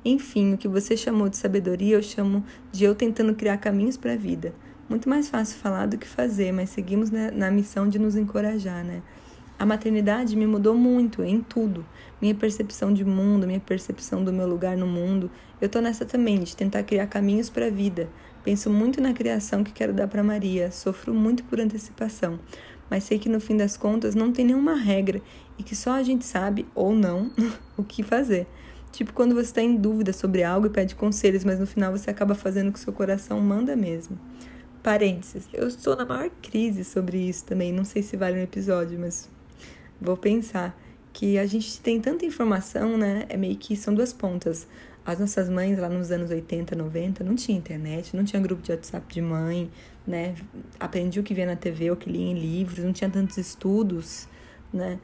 Enfim, 0.05 0.53
o 0.53 0.59
que 0.59 0.69
você 0.69 0.97
chamou 0.97 1.29
de 1.29 1.37
sabedoria, 1.37 1.97
eu 1.97 2.03
chamo 2.03 2.45
de 2.71 2.85
eu 2.85 2.95
tentando 2.95 3.35
criar 3.35 3.57
caminhos 3.57 3.97
para 3.97 4.12
a 4.12 4.17
vida. 4.17 4.55
Muito 4.88 5.09
mais 5.09 5.29
fácil 5.29 5.57
falar 5.59 5.87
do 5.87 5.97
que 5.97 6.07
fazer, 6.07 6.53
mas 6.53 6.71
seguimos 6.71 7.11
na, 7.11 7.31
na 7.31 7.51
missão 7.51 7.88
de 7.88 7.99
nos 7.99 8.14
encorajar, 8.14 8.85
né? 8.85 9.03
A 9.59 9.64
maternidade 9.64 10.37
me 10.37 10.47
mudou 10.47 10.75
muito 10.75 11.23
em 11.23 11.40
tudo. 11.40 11.87
Minha 12.21 12.35
percepção 12.35 12.93
de 12.93 13.05
mundo, 13.05 13.47
minha 13.47 13.61
percepção 13.61 14.23
do 14.23 14.33
meu 14.33 14.47
lugar 14.47 14.77
no 14.77 14.87
mundo. 14.87 15.31
Eu 15.61 15.69
tô 15.69 15.81
nessa 15.81 16.05
também, 16.05 16.43
de 16.43 16.55
tentar 16.55 16.83
criar 16.83 17.07
caminhos 17.07 17.49
para 17.49 17.67
a 17.67 17.71
vida. 17.71 18.09
Penso 18.43 18.69
muito 18.69 19.01
na 19.01 19.14
criação 19.14 19.64
que 19.64 19.73
quero 19.73 19.93
dar 19.93 20.09
para 20.09 20.23
Maria. 20.23 20.71
Sofro 20.71 21.14
muito 21.14 21.45
por 21.45 21.61
antecipação 21.61 22.38
mas 22.90 23.05
sei 23.05 23.18
que 23.18 23.29
no 23.29 23.40
fim 23.40 23.57
das 23.57 23.77
contas 23.77 24.14
não 24.14 24.33
tem 24.33 24.44
nenhuma 24.44 24.75
regra 24.75 25.20
e 25.59 25.62
que 25.62 25.75
só 25.75 25.92
a 25.92 26.03
gente 26.03 26.25
sabe, 26.25 26.66
ou 26.75 26.94
não, 26.94 27.31
o 27.77 27.85
que 27.85 28.03
fazer. 28.03 28.47
Tipo 28.92 29.12
quando 29.12 29.35
você 29.35 29.47
está 29.47 29.62
em 29.62 29.77
dúvida 29.77 30.12
sobre 30.12 30.44
algo 30.44 30.66
e 30.66 30.70
pede 30.70 30.94
conselhos, 30.94 31.44
mas 31.44 31.59
no 31.59 31.66
final 31.66 31.90
você 31.90 32.11
acaba 32.11 32.35
fazendo 32.35 32.68
o 32.68 32.73
que 32.73 32.79
seu 32.79 32.92
coração 32.92 33.40
manda 33.40 33.75
mesmo. 33.75 34.18
Parênteses, 34.83 35.49
eu 35.53 35.66
estou 35.66 35.97
na 35.97 36.05
maior 36.05 36.31
crise 36.42 36.85
sobre 36.85 37.18
isso 37.18 37.44
também. 37.44 37.73
Não 37.73 37.85
sei 37.85 38.03
se 38.03 38.16
vale 38.16 38.38
um 38.38 38.42
episódio, 38.42 38.99
mas 39.01 39.31
vou 40.01 40.16
pensar 40.16 40.79
que 41.12 41.38
a 41.38 41.47
gente 41.47 41.81
tem 41.81 42.01
tanta 42.01 42.27
informação, 42.27 42.99
né? 42.99 43.25
É 43.29 43.37
meio 43.37 43.57
que 43.57 43.77
são 43.77 43.94
duas 43.94 44.12
pontas. 44.12 44.68
As 45.07 45.19
nossas 45.19 45.51
mães 45.51 45.79
lá 45.79 45.88
nos 45.88 46.11
anos 46.11 46.31
80, 46.31 46.75
90 46.75 47.23
não 47.23 47.35
tinha 47.35 47.57
internet, 47.57 48.17
não 48.17 48.25
tinha 48.25 48.40
grupo 48.40 48.62
de 48.62 48.73
WhatsApp 48.73 49.12
de 49.12 49.21
mãe, 49.21 49.71
né? 50.07 50.35
Aprendi 50.81 51.21
o 51.21 51.23
que 51.23 51.35
via 51.35 51.45
na 51.45 51.57
TV, 51.57 51.90
o 51.90 51.97
que 51.97 52.09
lia 52.09 52.31
em 52.31 52.35
livros, 52.35 52.83
não 52.85 52.93
tinha 52.93 53.11
tantos 53.11 53.37
estudos, 53.37 54.27
né? 54.73 54.99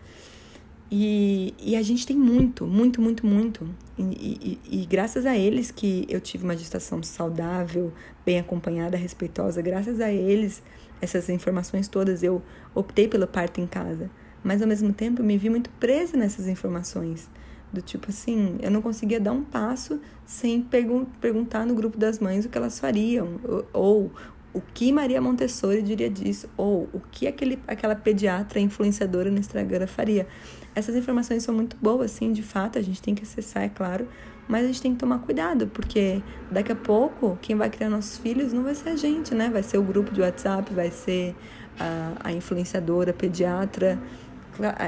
E, 0.91 1.55
e 1.59 1.77
a 1.77 1.83
gente 1.83 2.05
tem 2.05 2.17
muito, 2.17 2.67
muito, 2.67 3.01
muito, 3.01 3.25
muito. 3.25 3.69
E, 3.97 4.59
e, 4.69 4.81
e, 4.83 4.87
graças 4.87 5.25
a 5.25 5.37
eles 5.37 5.71
que 5.71 6.05
eu 6.09 6.21
tive 6.21 6.43
uma 6.43 6.57
gestação 6.57 7.01
saudável, 7.03 7.93
bem 8.27 8.41
acompanhada, 8.41 8.97
respeitosa, 8.97 9.63
graças 9.63 10.01
a 10.01 10.11
eles, 10.11 10.63
essas 11.01 11.29
informações 11.29 11.87
todas, 11.87 12.25
eu 12.25 12.43
optei 12.75 13.07
pelo 13.07 13.27
parto 13.27 13.61
em 13.61 13.67
casa. 13.67 14.11
Mas 14.43 14.63
ao 14.63 14.67
mesmo 14.67 14.93
tempo 14.93 15.21
eu 15.21 15.25
me 15.25 15.39
vi 15.39 15.49
muito 15.49 15.71
presa 15.79 16.17
nessas 16.17 16.49
informações. 16.49 17.29
Do 17.73 17.81
tipo 17.81 18.11
assim, 18.11 18.59
eu 18.61 18.71
não 18.71 18.83
conseguia 18.83 19.21
dar 19.21 19.33
um 19.33 19.45
passo 19.45 20.01
sem 20.27 20.61
pergun 20.61 21.05
perguntar 21.21 21.65
no 21.65 21.75
grupo 21.75 21.97
das 21.97 22.19
mães 22.19 22.45
o 22.45 22.49
que 22.49 22.59
elas 22.59 22.79
fariam, 22.79 23.41
ou, 23.45 23.67
ou 23.73 24.13
o 24.53 24.61
que 24.61 24.93
Maria 24.93 25.21
Montessori 25.21 25.81
diria 25.83 26.11
disso, 26.11 26.49
ou 26.57 26.89
o 26.93 27.01
que 27.11 27.27
aquele, 27.27 27.59
aquela 27.69 27.95
pediatra 27.95 28.59
influenciadora 28.59 29.31
no 29.31 29.39
Instagram 29.39 29.87
faria. 29.87 30.27
Essas 30.75 30.97
informações 30.97 31.43
são 31.43 31.55
muito 31.55 31.77
boas, 31.81 32.11
sim, 32.11 32.33
de 32.33 32.43
fato, 32.43 32.79
a 32.79 32.83
gente 32.83 33.01
tem 33.01 33.15
que 33.15 33.23
acessar, 33.23 33.65
é 33.65 33.69
claro, 33.69 34.09
mas 34.49 34.65
a 34.65 34.67
gente 34.67 34.83
tem 34.83 34.93
que 34.93 34.99
tomar 34.99 35.21
cuidado, 35.21 35.69
porque 35.69 36.21
daqui 36.51 36.73
a 36.73 36.77
pouco 36.77 37.39
quem 37.41 37.55
vai 37.55 37.71
criar 37.71 37.89
nossos 37.89 38.19
filhos 38.19 38.53
não 38.53 38.65
vai 38.65 38.75
ser 38.75 38.91
a 38.91 38.97
gente, 38.97 39.33
né? 39.33 39.49
Vai 39.49 39.63
ser 39.63 39.79
o 39.79 39.83
grupo 39.83 40.13
de 40.13 40.21
WhatsApp, 40.21 40.75
vai 40.75 40.91
ser 40.91 41.37
a, 41.79 42.15
a 42.25 42.33
influenciadora, 42.33 43.13
a 43.13 43.15
pediatra. 43.15 44.01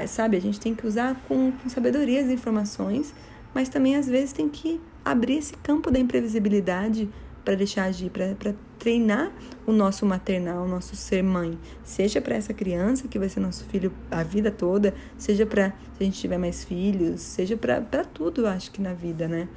Sabe, 0.07 0.37
a 0.37 0.41
gente 0.41 0.59
tem 0.59 0.73
que 0.75 0.85
usar 0.85 1.15
com, 1.27 1.51
com 1.51 1.69
sabedoria 1.69 2.21
as 2.21 2.27
informações, 2.27 3.13
mas 3.53 3.69
também 3.69 3.95
às 3.95 4.07
vezes 4.07 4.33
tem 4.33 4.49
que 4.49 4.79
abrir 5.03 5.37
esse 5.37 5.53
campo 5.57 5.91
da 5.91 5.99
imprevisibilidade 5.99 7.09
para 7.43 7.55
deixar 7.55 7.85
agir, 7.85 8.09
para 8.09 8.55
treinar 8.79 9.31
o 9.65 9.71
nosso 9.71 10.05
maternal, 10.05 10.63
o 10.63 10.67
nosso 10.67 10.95
ser 10.95 11.21
mãe, 11.21 11.57
seja 11.83 12.21
para 12.21 12.35
essa 12.35 12.53
criança 12.53 13.07
que 13.07 13.19
vai 13.19 13.27
ser 13.27 13.41
nosso 13.41 13.65
filho 13.65 13.91
a 14.09 14.23
vida 14.23 14.49
toda, 14.49 14.93
seja 15.17 15.45
para 15.45 15.69
se 15.69 16.01
a 16.01 16.03
gente 16.03 16.19
tiver 16.19 16.37
mais 16.37 16.63
filhos, 16.63 17.21
seja 17.21 17.57
para 17.57 18.03
tudo, 18.05 18.47
acho 18.47 18.71
que 18.71 18.81
na 18.81 18.93
vida, 18.93 19.27
né? 19.27 19.49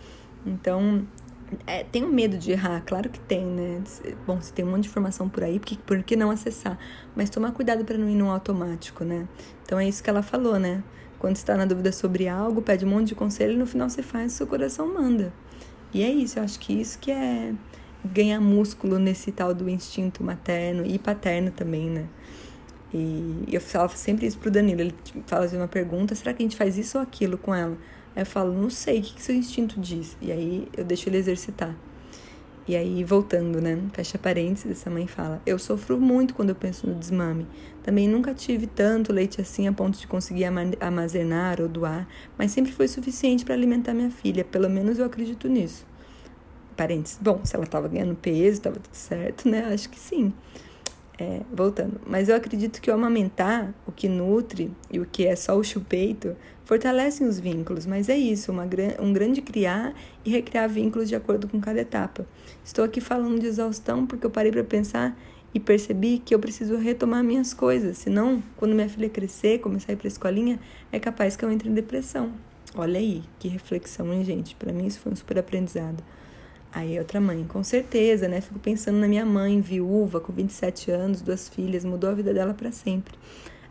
Então, 0.45 1.07
é, 1.67 1.85
tenho 1.85 2.09
medo 2.09 2.37
de 2.37 2.53
errar, 2.53 2.83
claro 2.85 3.09
que 3.09 3.21
tem, 3.21 3.45
né? 3.45 3.83
Bom, 4.27 4.41
se 4.41 4.53
tem 4.53 4.65
um 4.65 4.71
monte 4.71 4.83
de 4.83 4.89
informação 4.89 5.29
por 5.29 5.45
aí, 5.45 5.59
porque, 5.59 5.77
por 5.87 6.03
que 6.03 6.17
não 6.17 6.31
acessar? 6.31 6.79
Mas 7.15 7.31
tomar 7.31 7.53
cuidado 7.53 7.85
para 7.85 7.97
não 7.97 8.09
ir 8.09 8.17
no 8.17 8.31
automático, 8.31 9.05
né? 9.05 9.29
Então 9.65 9.79
é 9.79 9.89
isso 9.89 10.03
que 10.03 10.11
ela 10.11 10.23
falou, 10.23 10.59
né? 10.59 10.83
Quando 11.19 11.37
está 11.37 11.57
na 11.57 11.65
dúvida 11.65 11.93
sobre 11.93 12.29
algo, 12.29 12.61
pede 12.61 12.85
um 12.85 12.89
monte 12.89 13.09
de 13.09 13.15
conselho 13.15 13.53
e 13.53 13.57
no 13.57 13.67
final 13.67 13.89
você 13.89 14.03
faz, 14.03 14.33
seu 14.33 14.47
coração 14.47 14.93
manda. 14.93 15.33
E 15.95 16.03
é 16.03 16.11
isso, 16.11 16.39
eu 16.39 16.43
acho 16.43 16.59
que 16.59 16.73
isso 16.73 16.99
que 16.99 17.11
é 17.11 17.55
ganhar 18.05 18.41
músculo 18.41 18.99
nesse 18.99 19.33
tal 19.33 19.55
do 19.55 19.69
instinto 19.69 20.23
materno 20.23 20.85
e 20.85 20.99
paterno 20.99 21.51
também, 21.51 21.89
né? 21.89 22.07
E 22.93 23.45
eu 23.51 23.61
falava 23.61 23.97
sempre 23.97 24.27
isso 24.27 24.39
pro 24.39 24.51
Danilo, 24.51 24.81
ele 24.81 24.95
fazia 25.27 25.59
uma 25.59 25.69
pergunta, 25.69 26.15
será 26.15 26.33
que 26.33 26.43
a 26.43 26.45
gente 26.45 26.57
faz 26.57 26.77
isso 26.79 26.99
ou 26.99 27.03
aquilo 27.03 27.39
com 27.39 27.55
ela? 27.55 27.77
Aí 28.17 28.23
eu 28.23 28.27
falo, 28.27 28.53
não 28.53 28.71
sei, 28.71 28.99
o 28.99 29.03
que, 29.03 29.15
que 29.15 29.23
seu 29.23 29.35
instinto 29.35 29.79
diz? 29.79 30.17
E 30.21 30.33
aí 30.33 30.67
eu 30.77 30.85
deixo 30.85 31.09
ele 31.09 31.19
exercitar. 31.19 31.77
E 32.69 32.75
aí, 32.75 33.05
voltando, 33.05 33.61
né? 33.61 33.81
Fecha 33.93 34.19
parênteses, 34.19 34.73
essa 34.73 34.91
mãe 34.91 35.07
fala: 35.07 35.41
Eu 35.47 35.57
sofro 35.57 36.01
muito 36.01 36.35
quando 36.35 36.49
eu 36.49 36.55
penso 36.57 36.85
no 36.85 36.97
desmame. 36.97 37.47
Também 37.81 38.09
nunca 38.09 38.35
tive 38.35 38.67
tanto 38.67 39.13
leite 39.13 39.41
assim 39.41 39.69
a 39.69 39.73
ponto 39.73 39.97
de 39.97 40.07
conseguir 40.09 40.47
armazenar 40.81 41.61
ou 41.61 41.69
doar, 41.69 42.09
mas 42.37 42.51
sempre 42.51 42.73
foi 42.73 42.89
suficiente 42.89 43.45
para 43.45 43.55
alimentar 43.55 43.95
minha 43.95 44.11
filha. 44.11 44.43
Pelo 44.43 44.69
menos 44.69 44.99
eu 44.99 45.05
acredito 45.05 45.47
nisso. 45.47 45.87
Parênteses. 46.77 47.19
Bom, 47.23 47.41
se 47.45 47.55
ela 47.55 47.65
estava 47.65 47.87
ganhando 47.87 48.17
peso, 48.17 48.55
estava 48.55 48.81
tudo 48.81 48.95
certo, 48.95 49.49
né? 49.49 49.73
Acho 49.73 49.89
que 49.89 50.01
sim. 50.01 50.33
É, 51.17 51.43
voltando. 51.53 52.01
Mas 52.05 52.29
eu 52.29 52.35
acredito 52.35 52.81
que 52.81 52.91
o 52.91 52.95
amamentar, 52.95 53.73
o 53.87 53.93
que 53.93 54.09
nutre 54.09 54.73
e 54.91 54.99
o 54.99 55.07
que 55.07 55.25
é 55.25 55.37
só 55.37 55.57
o 55.57 55.63
chupeito, 55.63 56.37
fortalecem 56.67 57.27
os 57.27 57.39
vínculos, 57.39 57.87
mas 57.87 58.09
é 58.09 58.19
isso, 58.19 58.51
uma, 58.51 58.69
um 59.01 59.13
grande 59.13 59.41
criar 59.41 59.95
e 60.25 60.31
recriar 60.31 60.69
vínculos 60.69 61.09
de 61.09 61.15
acordo 61.15 61.49
com 61.49 61.61
cada 61.61 61.81
etapa. 61.81 62.27
Estou 62.65 62.85
aqui 62.85 63.01
falando 63.01 63.39
de 63.39 63.47
exaustão 63.47 64.05
porque 64.05 64.27
eu 64.27 64.31
parei 64.31 64.51
para 64.51 64.65
pensar 64.65 65.17
e 65.55 65.61
percebi 65.61 66.19
que 66.19 66.35
eu 66.35 66.41
preciso 66.41 66.77
retomar 66.77 67.23
minhas 67.23 67.55
coisas, 67.55 67.97
senão, 67.99 68.43
quando 68.57 68.75
minha 68.75 68.89
filha 68.89 69.09
crescer, 69.09 69.61
começar 69.61 69.93
a 69.93 69.95
ir 69.95 69.97
para 69.97 70.09
a 70.09 70.11
escolinha, 70.11 70.59
é 70.91 70.99
capaz 70.99 71.37
que 71.37 71.45
eu 71.45 71.51
entre 71.53 71.69
em 71.69 71.73
depressão. 71.73 72.33
Olha 72.75 72.99
aí, 72.99 73.23
que 73.39 73.47
reflexão, 73.47 74.13
hein, 74.13 74.25
gente? 74.25 74.57
Para 74.57 74.73
mim 74.73 74.87
isso 74.87 74.99
foi 74.99 75.13
um 75.13 75.17
super 75.17 75.39
aprendizado. 75.39 76.03
Aí 76.73 76.99
outra 76.99 77.21
mãe, 77.21 77.45
com 77.49 77.63
certeza, 77.63 78.27
né? 78.27 78.41
Fico 78.41 78.59
pensando 78.59 78.99
na 78.99 79.07
minha 79.07 79.25
mãe, 79.25 79.61
viúva, 79.61 80.21
com 80.21 80.33
27 80.33 80.91
anos, 80.91 81.23
duas 81.23 81.49
filhas, 81.49 81.85
mudou 81.85 82.11
a 82.11 82.13
vida 82.13 82.35
dela 82.35 82.53
para 82.53 82.73
sempre. 82.73 83.15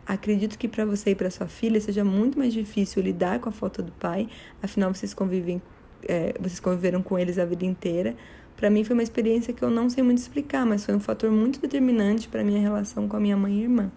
Acredito 0.06 0.56
que 0.56 0.68
para 0.68 0.84
você 0.84 1.10
e 1.10 1.14
para 1.16 1.28
sua 1.30 1.48
filha 1.48 1.80
seja 1.80 2.04
muito 2.04 2.38
mais 2.38 2.52
difícil 2.52 3.02
lidar 3.02 3.40
com 3.40 3.48
a 3.48 3.52
falta 3.52 3.82
do 3.82 3.90
pai, 3.90 4.28
afinal 4.62 4.94
vocês 4.94 5.12
convivem, 5.12 5.60
é, 6.08 6.32
vocês 6.38 6.60
conviveram 6.60 7.02
com 7.02 7.18
eles 7.18 7.38
a 7.38 7.44
vida 7.44 7.64
inteira. 7.64 8.14
Para 8.56 8.70
mim 8.70 8.84
foi 8.84 8.94
uma 8.94 9.02
experiência 9.02 9.52
que 9.52 9.62
eu 9.62 9.68
não 9.68 9.90
sei 9.90 10.04
muito 10.04 10.18
explicar, 10.18 10.64
mas 10.64 10.84
foi 10.84 10.94
um 10.94 11.00
fator 11.00 11.30
muito 11.30 11.60
determinante 11.60 12.28
para 12.28 12.44
minha 12.44 12.60
relação 12.60 13.08
com 13.08 13.16
a 13.16 13.20
minha 13.20 13.36
mãe 13.36 13.54
e 13.54 13.62
irmã. 13.64 13.90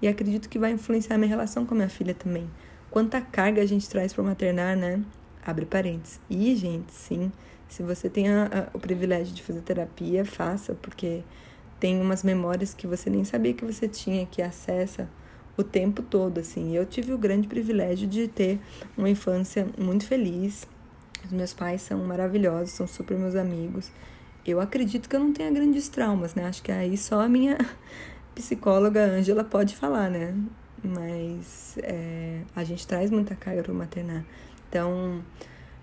E 0.00 0.08
acredito 0.08 0.48
que 0.48 0.58
vai 0.58 0.72
influenciar 0.72 1.18
minha 1.18 1.28
relação 1.28 1.66
com 1.66 1.74
a 1.74 1.76
minha 1.76 1.90
filha 1.90 2.14
também. 2.14 2.50
Quanta 2.90 3.20
carga 3.20 3.60
a 3.60 3.66
gente 3.66 3.88
traz 3.88 4.14
para 4.14 4.24
maternar, 4.24 4.76
né? 4.76 5.00
Abre 5.46 5.66
parênteses. 5.66 6.20
E, 6.28 6.56
gente, 6.56 6.92
sim, 6.92 7.30
se 7.68 7.82
você 7.82 8.08
tem 8.08 8.28
a, 8.30 8.46
a, 8.46 8.76
o 8.76 8.80
privilégio 8.80 9.32
de 9.34 9.42
fazer 9.42 9.60
terapia, 9.60 10.24
faça, 10.24 10.74
porque 10.74 11.22
tem 11.78 12.00
umas 12.00 12.24
memórias 12.24 12.74
que 12.74 12.86
você 12.86 13.08
nem 13.10 13.24
sabia 13.24 13.54
que 13.54 13.64
você 13.64 13.86
tinha, 13.86 14.26
que 14.26 14.42
acessa 14.42 15.08
o 15.60 15.64
tempo 15.64 16.02
todo, 16.02 16.38
assim. 16.38 16.74
Eu 16.74 16.84
tive 16.84 17.12
o 17.12 17.18
grande 17.18 17.48
privilégio 17.48 18.08
de 18.08 18.28
ter 18.28 18.58
uma 18.96 19.08
infância 19.08 19.66
muito 19.78 20.06
feliz. 20.06 20.66
Os 21.24 21.32
meus 21.32 21.52
pais 21.52 21.82
são 21.82 21.98
maravilhosos, 22.04 22.70
são 22.70 22.86
super 22.86 23.18
meus 23.18 23.34
amigos. 23.34 23.92
Eu 24.44 24.60
acredito 24.60 25.08
que 25.08 25.16
eu 25.16 25.20
não 25.20 25.32
tenha 25.32 25.50
grandes 25.50 25.88
traumas, 25.88 26.34
né? 26.34 26.46
Acho 26.46 26.62
que 26.62 26.72
aí 26.72 26.96
só 26.96 27.20
a 27.20 27.28
minha 27.28 27.58
psicóloga 28.34 29.04
Ângela 29.04 29.44
pode 29.44 29.76
falar, 29.76 30.10
né? 30.10 30.34
Mas 30.82 31.76
é, 31.82 32.40
a 32.56 32.64
gente 32.64 32.86
traz 32.86 33.10
muita 33.10 33.34
carga 33.34 33.62
para 33.62 33.74
maternar. 33.74 34.24
Então, 34.68 35.22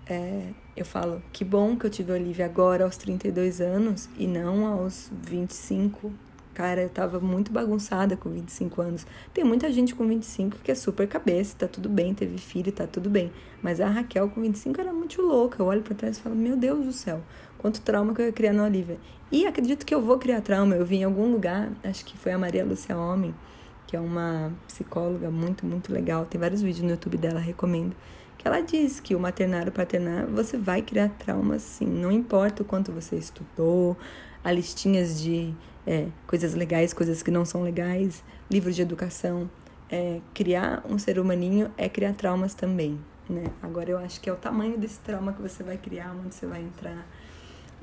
é, 0.06 0.48
eu 0.76 0.84
falo, 0.84 1.22
que 1.32 1.44
bom 1.44 1.76
que 1.76 1.86
eu 1.86 1.90
tive 1.90 2.10
a 2.12 2.14
Olivia 2.14 2.46
agora 2.46 2.84
aos 2.84 2.96
32 2.96 3.60
anos 3.60 4.08
e 4.16 4.26
não 4.26 4.66
aos 4.66 5.10
25, 5.22 6.12
Cara, 6.58 6.82
eu 6.82 6.88
tava 6.88 7.20
muito 7.20 7.52
bagunçada 7.52 8.16
com 8.16 8.30
25 8.30 8.82
anos. 8.82 9.06
Tem 9.32 9.44
muita 9.44 9.70
gente 9.70 9.94
com 9.94 10.04
25 10.08 10.56
que 10.58 10.72
é 10.72 10.74
super 10.74 11.06
cabeça, 11.06 11.54
tá 11.56 11.68
tudo 11.68 11.88
bem, 11.88 12.12
teve 12.12 12.36
filho, 12.36 12.72
tá 12.72 12.84
tudo 12.84 13.08
bem. 13.08 13.30
Mas 13.62 13.80
a 13.80 13.88
Raquel 13.88 14.28
com 14.28 14.40
25 14.40 14.80
era 14.80 14.92
muito 14.92 15.22
louca. 15.22 15.62
Eu 15.62 15.66
olho 15.66 15.82
pra 15.82 15.94
trás 15.94 16.18
e 16.18 16.20
falo, 16.20 16.34
meu 16.34 16.56
Deus 16.56 16.84
do 16.84 16.92
céu, 16.92 17.22
quanto 17.58 17.80
trauma 17.80 18.12
que 18.12 18.22
eu 18.22 18.26
ia 18.26 18.32
criar 18.32 18.52
na 18.52 18.64
Olivia. 18.64 18.98
E 19.30 19.46
acredito 19.46 19.86
que 19.86 19.94
eu 19.94 20.02
vou 20.02 20.18
criar 20.18 20.40
trauma. 20.40 20.74
Eu 20.74 20.84
vi 20.84 20.96
em 20.96 21.04
algum 21.04 21.30
lugar, 21.30 21.70
acho 21.84 22.04
que 22.04 22.18
foi 22.18 22.32
a 22.32 22.38
Maria 22.38 22.64
Lúcia 22.64 22.98
Homem, 22.98 23.32
que 23.86 23.94
é 23.94 24.00
uma 24.00 24.52
psicóloga 24.66 25.30
muito, 25.30 25.64
muito 25.64 25.92
legal. 25.92 26.26
Tem 26.26 26.40
vários 26.40 26.60
vídeos 26.60 26.82
no 26.82 26.90
YouTube 26.90 27.18
dela, 27.18 27.38
recomendo. 27.38 27.94
Que 28.36 28.48
ela 28.48 28.60
diz 28.60 28.98
que 28.98 29.14
o 29.14 29.20
maternar, 29.20 29.68
o 29.68 29.72
paternar, 29.72 30.26
você 30.26 30.58
vai 30.58 30.82
criar 30.82 31.08
traumas 31.10 31.62
sim. 31.62 31.86
Não 31.86 32.10
importa 32.10 32.64
o 32.64 32.66
quanto 32.66 32.90
você 32.90 33.14
estudou, 33.14 33.96
a 34.42 34.50
listinhas 34.50 35.20
de 35.20 35.54
é, 35.88 36.06
coisas 36.26 36.54
legais, 36.54 36.92
coisas 36.92 37.22
que 37.22 37.30
não 37.30 37.46
são 37.46 37.62
legais, 37.62 38.22
livros 38.50 38.76
de 38.76 38.82
educação. 38.82 39.50
É, 39.90 40.20
criar 40.34 40.84
um 40.86 40.98
ser 40.98 41.18
humaninho 41.18 41.70
é 41.78 41.88
criar 41.88 42.12
traumas 42.12 42.52
também, 42.52 43.00
né? 43.26 43.44
Agora 43.62 43.90
eu 43.90 43.96
acho 43.96 44.20
que 44.20 44.28
é 44.28 44.32
o 44.32 44.36
tamanho 44.36 44.76
desse 44.76 44.98
trauma 44.98 45.32
que 45.32 45.40
você 45.40 45.62
vai 45.62 45.78
criar, 45.78 46.14
onde 46.14 46.34
você 46.34 46.46
vai 46.46 46.60
entrar. 46.60 47.08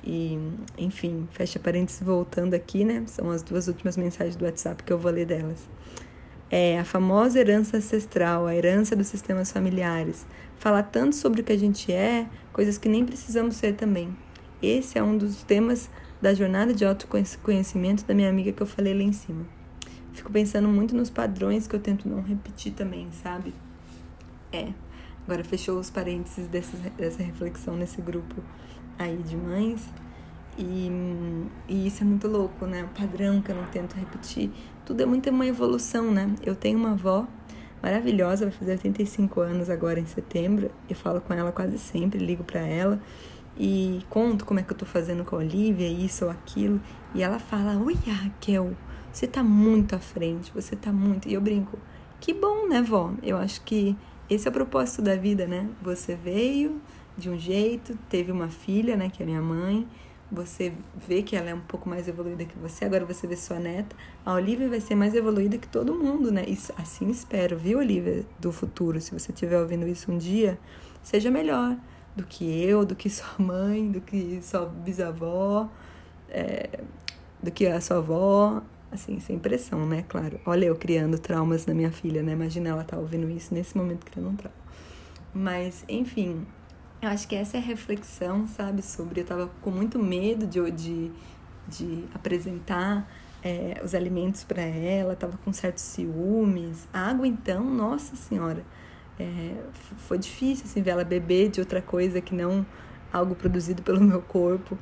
E, 0.03 0.37
enfim, 0.77 1.27
fecha 1.31 1.57
parênteses 1.57 2.03
voltando 2.03 2.53
aqui, 2.53 2.85
né? 2.85 3.03
São 3.07 3.31
as 3.31 3.41
duas 3.41 3.67
últimas 3.67 3.97
mensagens 3.97 4.35
do 4.35 4.45
WhatsApp 4.45 4.83
que 4.83 4.93
eu 4.93 4.99
vou 4.99 5.11
ler 5.11 5.25
delas. 5.25 5.67
É 6.51 6.77
a 6.77 6.85
famosa 6.85 7.39
herança 7.39 7.77
ancestral, 7.77 8.45
a 8.45 8.55
herança 8.55 8.95
dos 8.95 9.07
sistemas 9.07 9.51
familiares. 9.51 10.27
Fala 10.59 10.83
tanto 10.83 11.15
sobre 11.15 11.41
o 11.41 11.43
que 11.43 11.53
a 11.53 11.57
gente 11.57 11.91
é, 11.91 12.27
coisas 12.53 12.77
que 12.77 12.87
nem 12.87 13.03
precisamos 13.03 13.55
ser 13.55 13.73
também. 13.73 14.15
Esse 14.61 14.99
é 14.99 15.01
um 15.01 15.17
dos 15.17 15.41
temas 15.41 15.89
da 16.25 16.33
jornada 16.33 16.73
de 16.73 16.83
autoconhecimento 16.83 18.03
da 18.03 18.15
minha 18.15 18.27
amiga 18.27 18.51
que 18.51 18.59
eu 18.59 18.65
falei 18.65 18.95
lá 18.95 19.03
em 19.03 19.13
cima. 19.13 19.45
Fico 20.11 20.31
pensando 20.31 20.67
muito 20.67 20.95
nos 20.95 21.07
padrões 21.07 21.67
que 21.67 21.75
eu 21.75 21.79
tento 21.79 22.09
não 22.09 22.19
repetir 22.23 22.73
também, 22.73 23.11
sabe? 23.11 23.53
É. 24.51 24.69
Agora 25.23 25.43
fechou 25.43 25.77
os 25.77 25.91
parênteses 25.91 26.47
dessa, 26.47 26.75
dessa 26.97 27.21
reflexão 27.21 27.75
nesse 27.75 28.01
grupo 28.01 28.41
aí 28.97 29.17
de 29.17 29.37
mães. 29.37 29.87
E, 30.57 30.89
e 31.69 31.85
isso 31.85 32.01
é 32.01 32.07
muito 32.07 32.27
louco, 32.27 32.65
né? 32.65 32.85
O 32.85 32.99
padrão 32.99 33.39
que 33.39 33.51
eu 33.51 33.55
não 33.55 33.65
tento 33.65 33.93
repetir. 33.93 34.49
Tudo 34.83 35.03
é 35.03 35.05
muito 35.05 35.29
uma 35.29 35.45
evolução, 35.45 36.09
né? 36.09 36.33
Eu 36.41 36.55
tenho 36.55 36.79
uma 36.79 36.93
avó 36.93 37.27
maravilhosa, 37.83 38.45
vai 38.45 38.51
fazer 38.51 38.71
85 38.71 39.41
anos 39.41 39.69
agora 39.69 39.99
em 39.99 40.07
setembro. 40.07 40.71
Eu 40.89 40.95
falo 40.95 41.21
com 41.21 41.35
ela 41.35 41.51
quase 41.51 41.77
sempre, 41.77 42.17
ligo 42.17 42.43
para 42.43 42.61
ela 42.61 42.99
e 43.57 44.01
conto 44.09 44.45
como 44.45 44.59
é 44.59 44.63
que 44.63 44.73
eu 44.73 44.77
tô 44.77 44.85
fazendo 44.85 45.23
com 45.23 45.35
a 45.35 45.39
Olivia, 45.39 45.87
isso 45.87 46.25
ou 46.25 46.31
aquilo. 46.31 46.81
E 47.13 47.23
ela 47.23 47.39
fala: 47.39 47.77
Oi, 47.77 47.95
Raquel, 48.05 48.75
você 49.11 49.27
tá 49.27 49.43
muito 49.43 49.95
à 49.95 49.99
frente, 49.99 50.51
você 50.53 50.75
tá 50.75 50.91
muito. 50.91 51.27
E 51.27 51.33
eu 51.33 51.41
brinco: 51.41 51.79
Que 52.19 52.33
bom, 52.33 52.67
né, 52.67 52.81
vó? 52.81 53.13
Eu 53.23 53.37
acho 53.37 53.61
que 53.61 53.95
esse 54.29 54.47
é 54.47 54.49
o 54.49 54.53
propósito 54.53 55.01
da 55.01 55.15
vida, 55.15 55.47
né? 55.47 55.69
Você 55.81 56.15
veio 56.15 56.81
de 57.17 57.29
um 57.29 57.37
jeito, 57.37 57.97
teve 58.09 58.31
uma 58.31 58.49
filha, 58.49 58.97
né, 58.97 59.09
que 59.09 59.23
é 59.23 59.25
minha 59.25 59.41
mãe. 59.41 59.87
Você 60.31 60.73
vê 61.07 61.21
que 61.21 61.35
ela 61.35 61.51
é 61.51 61.53
um 61.53 61.61
pouco 61.61 61.87
mais 61.87 62.07
evoluída 62.07 62.43
que 62.45 62.57
você, 62.57 62.83
agora 62.83 63.05
você 63.05 63.27
vê 63.27 63.37
sua 63.37 63.59
neta. 63.59 63.95
A 64.25 64.33
Olivia 64.33 64.67
vai 64.67 64.81
ser 64.81 64.95
mais 64.95 65.13
evoluída 65.13 65.57
que 65.57 65.67
todo 65.67 65.93
mundo, 65.93 66.31
né? 66.31 66.43
Isso, 66.47 66.73
assim 66.77 67.09
espero, 67.09 67.57
viu, 67.57 67.77
Olivia, 67.77 68.25
do 68.39 68.51
futuro. 68.51 68.99
Se 68.99 69.13
você 69.17 69.31
estiver 69.31 69.61
ouvindo 69.61 69.87
isso 69.87 70.11
um 70.11 70.17
dia, 70.17 70.59
seja 71.03 71.29
melhor 71.29 71.77
do 72.15 72.23
que 72.23 72.45
eu, 72.45 72.85
do 72.85 72.95
que 72.95 73.09
sua 73.09 73.35
mãe, 73.37 73.91
do 73.91 74.01
que 74.01 74.39
sua 74.41 74.65
bisavó, 74.65 75.69
é, 76.29 76.79
do 77.41 77.51
que 77.51 77.67
a 77.67 77.79
sua 77.81 77.97
avó, 77.97 78.61
assim, 78.91 79.19
sem 79.19 79.37
pressão, 79.37 79.85
né? 79.85 80.03
Claro. 80.07 80.39
Olha 80.45 80.65
eu 80.65 80.75
criando 80.75 81.19
traumas 81.19 81.65
na 81.65 81.73
minha 81.73 81.91
filha, 81.91 82.23
né? 82.23 82.31
Imagina 82.31 82.69
ela 82.69 82.83
tá 82.83 82.97
ouvindo 82.97 83.29
isso 83.29 83.53
nesse 83.53 83.77
momento 83.77 84.05
criando 84.05 84.29
um 84.29 84.35
trauma. 84.35 84.57
Mas, 85.33 85.83
enfim, 85.89 86.45
eu 87.01 87.09
acho 87.09 87.27
que 87.27 87.35
essa 87.35 87.57
é 87.57 87.59
a 87.59 87.63
reflexão, 87.63 88.47
sabe? 88.47 88.81
Sobre. 88.81 89.21
Eu 89.21 89.25
tava 89.25 89.47
com 89.61 89.69
muito 89.69 89.99
medo 89.99 90.47
de, 90.47 90.71
de, 90.71 91.11
de 91.67 92.05
apresentar 92.13 93.07
é, 93.43 93.79
os 93.83 93.93
alimentos 93.93 94.43
para 94.43 94.61
ela, 94.61 95.13
estava 95.13 95.37
com 95.37 95.53
certos 95.53 95.83
ciúmes. 95.83 96.87
A 96.93 97.09
água, 97.09 97.27
então, 97.27 97.63
nossa 97.63 98.15
senhora, 98.15 98.65
é, 99.19 99.55
foi 100.07 100.17
difícil 100.17 100.65
assim, 100.65 100.81
ver 100.81 100.91
ela 100.91 101.03
beber 101.03 101.49
de 101.49 101.59
outra 101.59 101.81
coisa 101.81 102.19
que 102.19 102.35
não 102.35 102.65
algo 103.11 103.35
produzido 103.35 103.81
pelo 103.81 104.01
meu 104.01 104.21
corpo. 104.21 104.77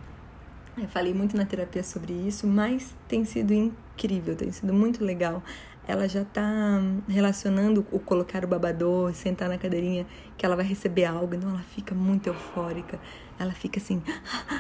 Eu 0.75 0.87
falei 0.87 1.13
muito 1.13 1.37
na 1.37 1.45
terapia 1.45 1.83
sobre 1.83 2.13
isso, 2.13 2.47
mas 2.47 2.95
tem 3.07 3.23
sido 3.25 3.53
incrível, 3.53 4.35
tem 4.35 4.51
sido 4.51 4.73
muito 4.73 5.03
legal. 5.03 5.43
Ela 5.87 6.07
já 6.07 6.21
está 6.21 6.81
relacionando 7.07 7.85
o 7.91 7.99
colocar 7.99 8.43
o 8.43 8.47
babador, 8.47 9.13
sentar 9.13 9.49
na 9.49 9.57
cadeirinha, 9.57 10.07
que 10.35 10.45
ela 10.45 10.55
vai 10.55 10.65
receber 10.65 11.05
algo, 11.05 11.35
então 11.35 11.49
ela 11.49 11.61
fica 11.75 11.93
muito 11.93 12.27
eufórica. 12.27 12.99
Ela 13.37 13.51
fica 13.51 13.79
assim, 13.79 14.01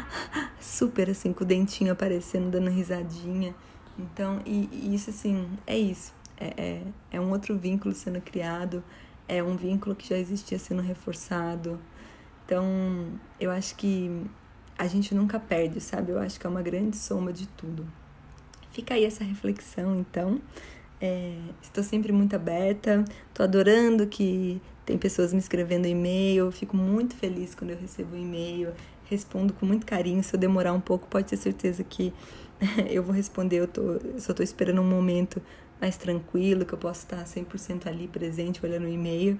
super 0.59 1.09
assim, 1.09 1.33
com 1.33 1.43
o 1.43 1.47
dentinho 1.47 1.93
aparecendo, 1.93 2.51
dando 2.51 2.69
risadinha. 2.69 3.55
Então, 3.97 4.39
e, 4.45 4.69
e 4.71 4.93
isso 4.93 5.09
assim, 5.09 5.47
é 5.65 5.77
isso. 5.77 6.13
É, 6.37 6.53
é, 6.57 6.81
é 7.13 7.21
um 7.21 7.31
outro 7.31 7.57
vínculo 7.57 7.95
sendo 7.95 8.19
criado, 8.19 8.83
é 9.27 9.41
um 9.43 9.55
vínculo 9.55 9.95
que 9.95 10.07
já 10.07 10.17
existia 10.17 10.59
sendo 10.59 10.81
reforçado. 10.81 11.79
Então, 12.45 13.07
eu 13.39 13.51
acho 13.51 13.75
que 13.75 14.25
a 14.77 14.87
gente 14.87 15.13
nunca 15.15 15.39
perde, 15.39 15.79
sabe? 15.79 16.11
Eu 16.11 16.19
acho 16.19 16.39
que 16.39 16.45
é 16.45 16.49
uma 16.49 16.61
grande 16.61 16.97
soma 16.97 17.31
de 17.31 17.47
tudo. 17.47 17.85
Fica 18.71 18.95
aí 18.95 19.05
essa 19.05 19.23
reflexão, 19.23 19.95
então. 19.95 20.41
É, 20.99 21.37
estou 21.61 21.83
sempre 21.83 22.11
muito 22.11 22.35
aberta, 22.35 23.03
estou 23.27 23.43
adorando 23.43 24.07
que 24.07 24.61
tem 24.85 24.97
pessoas 24.97 25.33
me 25.33 25.39
escrevendo 25.39 25.85
e-mail, 25.85 26.51
fico 26.51 26.77
muito 26.77 27.15
feliz 27.15 27.53
quando 27.53 27.71
eu 27.71 27.77
recebo 27.77 28.15
um 28.15 28.19
e-mail, 28.19 28.73
respondo 29.05 29.53
com 29.53 29.65
muito 29.65 29.85
carinho. 29.85 30.23
Se 30.23 30.35
eu 30.35 30.39
demorar 30.39 30.73
um 30.73 30.79
pouco, 30.79 31.07
pode 31.07 31.27
ter 31.27 31.37
certeza 31.37 31.83
que 31.83 32.13
eu 32.89 33.03
vou 33.03 33.13
responder. 33.13 33.57
Eu, 33.57 33.67
tô, 33.67 33.81
eu 33.81 34.19
só 34.19 34.31
estou 34.31 34.43
esperando 34.43 34.81
um 34.81 34.89
momento 34.89 35.41
mais 35.83 35.97
tranquilo, 35.97 36.63
que 36.65 36.71
eu 36.71 36.77
posso 36.77 37.01
estar 37.01 37.21
100% 37.21 37.87
ali 37.87 38.07
presente, 38.07 38.65
olhando 38.65 38.85
o 38.85 38.89
e-mail. 38.89 39.37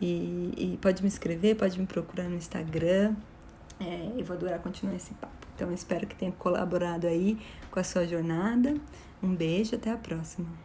E, 0.00 0.52
e, 0.56 0.78
pode 0.80 1.02
me 1.02 1.08
escrever, 1.08 1.56
pode 1.56 1.78
me 1.78 1.86
procurar 1.86 2.24
no 2.24 2.36
Instagram. 2.36 3.14
É, 3.78 4.10
eu 4.16 4.24
vou 4.24 4.34
adorar 4.34 4.60
continuar 4.60 4.96
esse 4.96 5.12
papo. 5.12 5.46
Então, 5.54 5.70
espero 5.74 6.06
que 6.06 6.16
tenha 6.16 6.32
colaborado 6.32 7.06
aí 7.06 7.38
com 7.70 7.78
a 7.78 7.84
sua 7.84 8.06
jornada. 8.06 8.74
Um 9.22 9.34
beijo, 9.34 9.76
até 9.76 9.90
a 9.90 9.96
próxima. 9.98 10.64